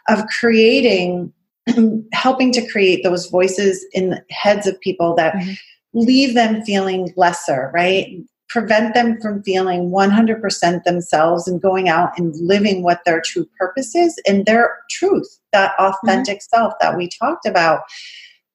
[0.09, 1.33] of creating,
[2.13, 5.53] helping to create those voices in the heads of people that mm-hmm.
[5.95, 8.19] leave them feeling lesser, right?
[8.49, 13.95] Prevent them from feeling 100% themselves and going out and living what their true purpose
[13.95, 16.57] is and their truth, that authentic mm-hmm.
[16.57, 17.81] self that we talked about.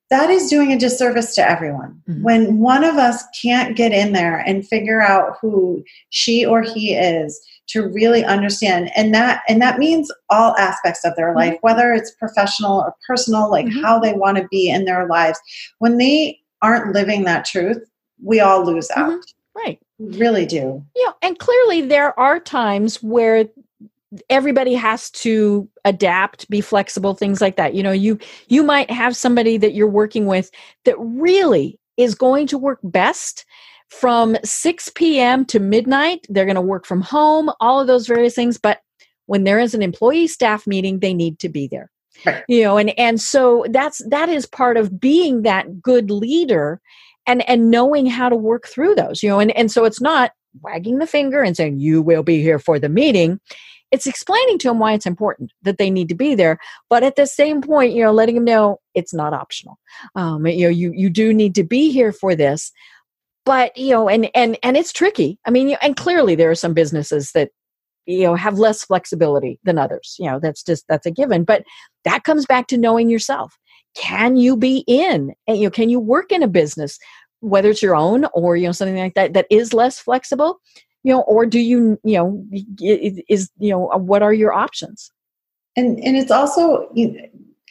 [0.10, 2.02] That is doing a disservice to everyone.
[2.08, 2.24] Mm-hmm.
[2.24, 6.94] When one of us can't get in there and figure out who she or he
[6.94, 11.38] is, to really understand and that and that means all aspects of their mm-hmm.
[11.38, 13.82] life whether it's professional or personal like mm-hmm.
[13.82, 15.40] how they want to be in their lives
[15.80, 17.82] when they aren't living that truth
[18.22, 19.20] we all lose out mm-hmm.
[19.56, 19.80] Right.
[20.00, 20.84] Really do.
[20.96, 21.12] Yeah.
[21.22, 23.46] And clearly there are times where
[24.30, 29.16] everybody has to adapt be flexible things like that you know you you might have
[29.16, 30.52] somebody that you're working with
[30.86, 33.46] that really is going to work best
[33.90, 35.46] from 6 p.m.
[35.46, 38.80] to midnight they're going to work from home all of those various things but
[39.26, 41.90] when there is an employee staff meeting they need to be there
[42.26, 42.44] right.
[42.48, 46.80] you know and and so that's that is part of being that good leader
[47.28, 50.32] and and knowing how to work through those you know and and so it's not
[50.62, 53.40] wagging the finger and saying you will be here for the meeting.
[53.92, 56.58] It's explaining to them why it's important that they need to be there
[56.90, 59.78] but at the same point you know letting them know it's not optional.
[60.16, 62.72] Um, you know you you do need to be here for this
[63.46, 65.40] but you know and and and it's tricky.
[65.46, 67.50] I mean and clearly there are some businesses that
[68.06, 71.64] you know have less flexibility than others you know that's just that's a given but
[72.04, 73.58] that comes back to knowing yourself
[73.96, 77.00] can you be in and you know can you work in a business
[77.40, 80.60] whether it's your own or you know something like that that is less flexible
[81.04, 82.46] you know or do you you know
[83.30, 85.12] is you know uh, what are your options
[85.76, 87.22] and and it's also you know,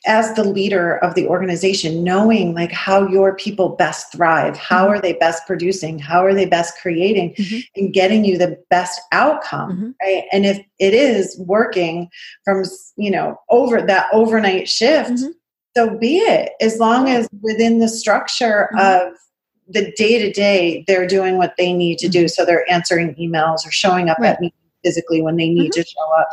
[0.05, 4.95] as the leader of the organization knowing like how your people best thrive how mm-hmm.
[4.95, 7.61] are they best producing how are they best creating mm-hmm.
[7.77, 9.91] and getting you the best outcome mm-hmm.
[10.03, 12.09] right and if it is working
[12.45, 12.65] from
[12.97, 15.31] you know over that overnight shift mm-hmm
[15.77, 19.09] so be it as long as within the structure mm-hmm.
[19.09, 19.17] of
[19.69, 22.29] the day to day they're doing what they need to do mm-hmm.
[22.29, 24.31] so they're answering emails or showing up right.
[24.31, 25.81] at meetings physically when they need mm-hmm.
[25.81, 26.29] to show up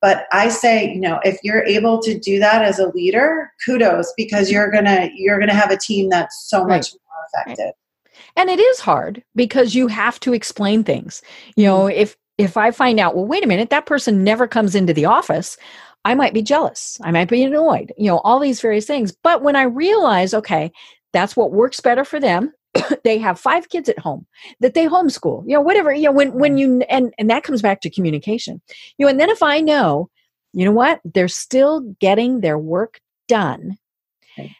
[0.00, 4.12] but i say you know if you're able to do that as a leader kudos
[4.16, 8.14] because you're gonna you're gonna have a team that's so much more effective right.
[8.36, 11.22] and it is hard because you have to explain things
[11.56, 11.98] you know mm-hmm.
[11.98, 15.04] if if i find out well wait a minute that person never comes into the
[15.04, 15.56] office
[16.06, 16.98] I might be jealous.
[17.02, 19.12] I might be annoyed, you know, all these various things.
[19.24, 20.70] But when I realize, okay,
[21.12, 22.52] that's what works better for them.
[23.04, 24.24] they have five kids at home
[24.60, 27.60] that they homeschool, you know, whatever, you know, when, when you, and, and that comes
[27.60, 28.62] back to communication,
[28.98, 30.08] you know, and then if I know,
[30.52, 33.76] you know what, they're still getting their work done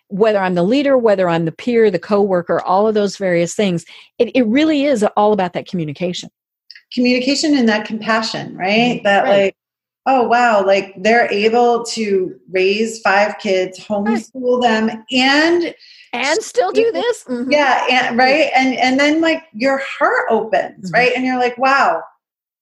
[0.09, 3.85] whether I'm the leader, whether I'm the peer, the coworker, all of those various things,
[4.19, 6.31] it, it really is all about that communication.
[6.95, 8.97] Communication and that compassion, right?
[8.97, 9.05] Mm-hmm.
[9.05, 9.45] That right.
[9.45, 9.57] like,
[10.07, 15.75] oh wow, like they're able to raise five kids, homeschool them, and
[16.13, 17.25] and still do this.
[17.25, 17.51] Mm-hmm.
[17.51, 20.95] Yeah, and right, and and then like your heart opens, mm-hmm.
[20.95, 22.03] right, and you're like, wow,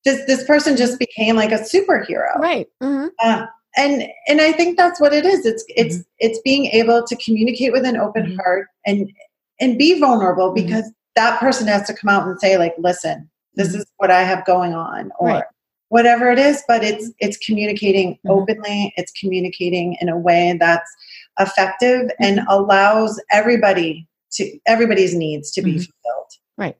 [0.05, 2.67] this this person just became like a superhero, right?
[2.83, 3.09] Mm-hmm.
[3.23, 6.03] Uh, and and i think that's what it is it's it's mm-hmm.
[6.19, 8.37] it's being able to communicate with an open mm-hmm.
[8.37, 9.11] heart and
[9.61, 10.67] and be vulnerable mm-hmm.
[10.67, 14.23] because that person has to come out and say like listen this is what i
[14.23, 15.45] have going on or right.
[15.95, 18.31] Whatever it is but it's it's communicating mm-hmm.
[18.33, 18.93] openly.
[18.97, 20.91] It's communicating in a way that's
[21.39, 22.51] effective and mm-hmm.
[22.51, 26.31] allows everybody to everybody's needs to be fulfilled.
[26.59, 26.77] Right.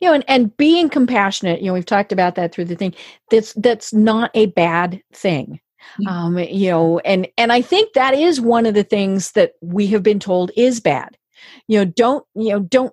[0.00, 2.94] You know and, and being compassionate you know we've talked about that through the thing.
[3.30, 5.60] That's that's not a bad thing.
[6.00, 6.08] Mm-hmm.
[6.08, 9.86] um, you know and and i think that is one of the things that we
[9.88, 11.18] have been told is bad
[11.68, 12.92] you know don't you know don't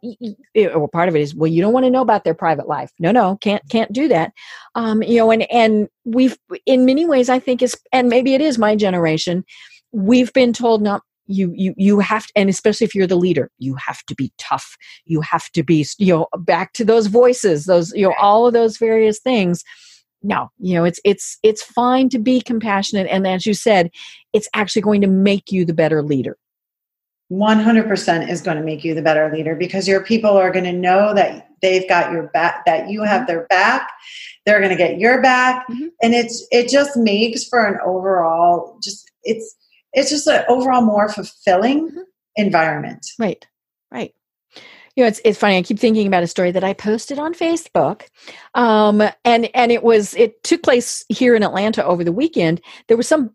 [0.73, 2.91] or part of it is well you don't want to know about their private life.
[2.99, 4.31] No no can't can't do that.
[4.75, 8.41] Um you know and and we've in many ways i think is and maybe it
[8.41, 9.43] is my generation
[9.91, 13.49] we've been told not you you you have to, and especially if you're the leader
[13.57, 14.75] you have to be tough.
[15.05, 18.53] You have to be you know back to those voices those you know all of
[18.53, 19.63] those various things.
[20.23, 23.89] No you know it's it's it's fine to be compassionate and as you said
[24.33, 26.37] it's actually going to make you the better leader
[27.31, 30.73] 100% is going to make you the better leader because your people are going to
[30.73, 33.27] know that they've got your back that you have mm-hmm.
[33.27, 33.89] their back
[34.45, 35.87] they're going to get your back mm-hmm.
[36.01, 39.55] and it's it just makes for an overall just it's
[39.93, 41.99] it's just an overall more fulfilling mm-hmm.
[42.35, 43.47] environment right
[43.91, 44.13] right
[44.95, 47.33] you know it's it's funny i keep thinking about a story that i posted on
[47.33, 48.07] facebook
[48.55, 52.97] um, and and it was it took place here in atlanta over the weekend there
[52.97, 53.33] was some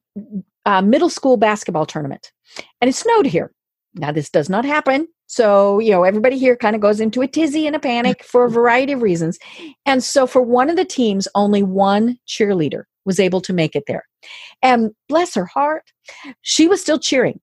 [0.67, 2.33] uh, middle school basketball tournament
[2.81, 3.53] and it snowed here
[3.97, 7.29] now this does not happen so you know everybody here kind of goes into a
[7.29, 9.39] tizzy and a panic for a variety of reasons
[9.85, 13.85] and so for one of the teams only one cheerleader was able to make it
[13.87, 14.05] there
[14.63, 15.85] and bless her heart
[16.43, 17.41] she was still cheering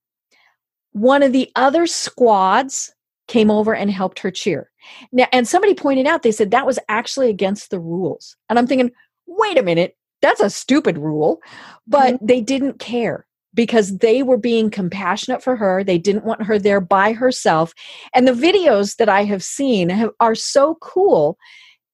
[0.93, 2.93] one of the other squads
[3.27, 4.69] came over and helped her cheer.
[5.11, 8.35] Now, and somebody pointed out, they said that was actually against the rules.
[8.49, 8.91] And I'm thinking,
[9.25, 11.41] wait a minute, that's a stupid rule.
[11.87, 12.25] But mm-hmm.
[12.25, 15.83] they didn't care because they were being compassionate for her.
[15.83, 17.73] They didn't want her there by herself.
[18.13, 21.37] And the videos that I have seen have, are so cool.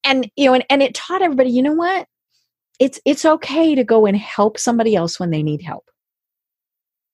[0.04, 2.06] And, you know, and, and it taught everybody, you know what?
[2.78, 5.84] It's, it's okay to go and help somebody else when they need help.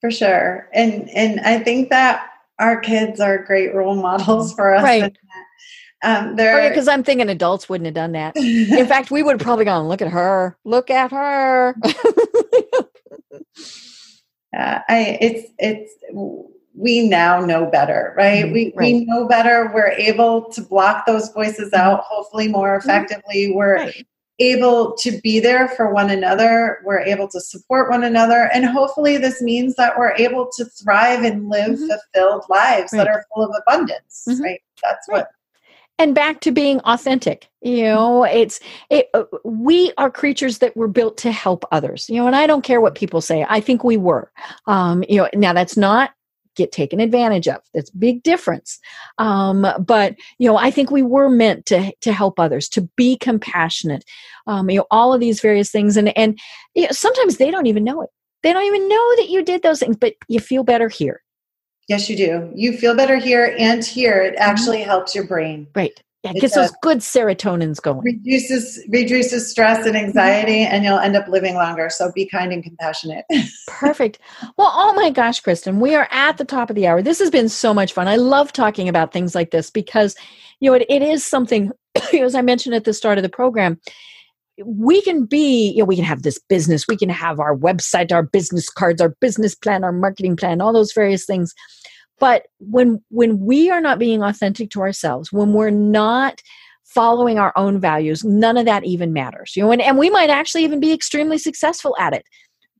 [0.00, 0.68] For sure.
[0.72, 2.28] And, and I think that
[2.58, 4.82] our kids are great role models for us.
[4.82, 5.16] Right.
[6.02, 8.36] Um, there because I'm thinking adults wouldn't have done that.
[8.36, 10.56] In fact, we would have probably gone, "Look at her!
[10.62, 11.74] Look at her!"
[14.56, 15.92] uh, I, it's it's
[16.74, 18.44] we now know better, right?
[18.44, 18.52] Mm-hmm.
[18.52, 18.94] We right.
[18.94, 19.70] we know better.
[19.74, 21.80] We're able to block those voices mm-hmm.
[21.80, 22.88] out, hopefully more mm-hmm.
[22.88, 23.52] effectively.
[23.52, 24.06] We're right
[24.38, 26.80] able to be there for one another.
[26.84, 28.50] We're able to support one another.
[28.52, 31.86] And hopefully, this means that we're able to thrive and live mm-hmm.
[31.86, 32.98] fulfilled lives right.
[32.98, 34.42] that are full of abundance, mm-hmm.
[34.42, 34.62] right?
[34.82, 35.30] That's what.
[35.98, 37.48] And back to being authentic.
[37.62, 39.08] You know, it's it.
[39.14, 42.08] Uh, we are creatures that were built to help others.
[42.10, 43.46] You know, and I don't care what people say.
[43.48, 44.30] I think we were.
[44.66, 46.10] Um, you know, now that's not
[46.56, 47.60] get taken advantage of.
[47.72, 48.78] That's big difference.
[49.18, 53.16] Um, but you know, I think we were meant to to help others, to be
[53.16, 54.04] compassionate.
[54.46, 56.38] Um, you know, all of these various things, and and
[56.74, 58.10] you know, sometimes they don't even know it.
[58.42, 61.22] They don't even know that you did those things, but you feel better here.
[61.88, 62.50] Yes, you do.
[62.54, 64.22] You feel better here and here.
[64.22, 64.42] It mm-hmm.
[64.42, 64.90] actually mm-hmm.
[64.90, 65.68] helps your brain.
[65.74, 66.00] Right.
[66.24, 68.00] Yeah, it gets those good serotonins going.
[68.00, 71.88] Reduces reduces stress and anxiety, and you'll end up living longer.
[71.88, 73.24] So be kind and compassionate.
[73.68, 74.18] Perfect.
[74.56, 77.00] Well, oh my gosh, Kristin, we are at the top of the hour.
[77.00, 78.08] This has been so much fun.
[78.08, 80.16] I love talking about things like this because
[80.58, 81.70] you know it, it is something.
[82.12, 83.80] as I mentioned at the start of the program,
[84.64, 88.12] we can be, you know, we can have this business, we can have our website,
[88.12, 91.54] our business cards, our business plan, our marketing plan, all those various things.
[92.18, 96.40] But when when we are not being authentic to ourselves when we're not
[96.84, 100.30] following our own values none of that even matters you know and, and we might
[100.30, 102.24] actually even be extremely successful at it.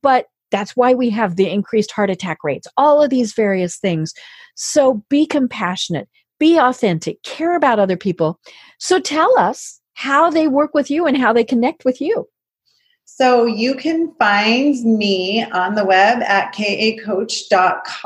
[0.01, 4.11] But that's why we have the increased heart attack rates all of these various things.
[4.55, 6.09] So be compassionate
[6.39, 8.39] be authentic care about other people.
[8.79, 12.27] So tell us how they work with you and how they connect with you
[13.05, 17.97] so you can find me on the web at kacoach.com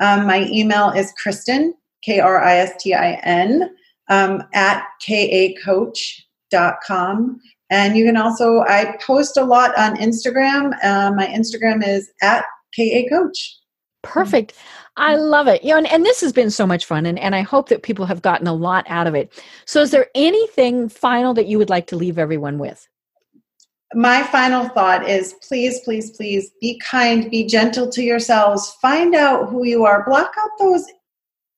[0.00, 1.72] um, my email is Kristin,
[2.02, 3.74] K R I S T I N,
[4.08, 6.20] um, at kacoach.com.
[7.70, 10.72] And you can also, I post a lot on Instagram.
[10.82, 12.44] Uh, my Instagram is at
[12.76, 13.56] kacoach.
[14.02, 14.54] Perfect.
[14.98, 15.62] I love it.
[15.62, 17.82] You know, and, and this has been so much fun, and, and I hope that
[17.82, 19.32] people have gotten a lot out of it.
[19.64, 22.88] So, is there anything final that you would like to leave everyone with?
[23.94, 29.48] My final thought is please, please, please be kind, be gentle to yourselves, find out
[29.48, 30.84] who you are, block out those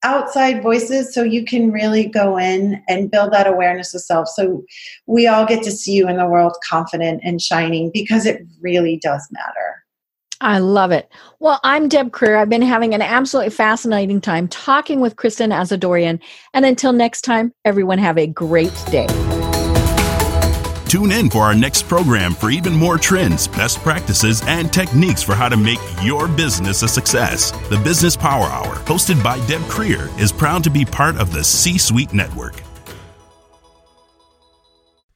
[0.03, 4.65] outside voices so you can really go in and build that awareness of self so
[5.07, 8.99] we all get to see you in the world confident and shining because it really
[9.03, 9.80] does matter.
[10.41, 11.11] I love it.
[11.39, 12.39] Well, I'm Deb Krier.
[12.39, 16.19] I've been having an absolutely fascinating time talking with Kristin Asadourian.
[16.55, 19.07] And until next time, everyone have a great day.
[20.89, 25.35] Tune in for our next program for even more trends, best practices, and techniques for
[25.35, 27.53] how to make your business a success.
[27.69, 31.45] The Business Power Hour, hosted by Deb Krier, is proud to be part of the
[31.45, 32.61] C Suite Network.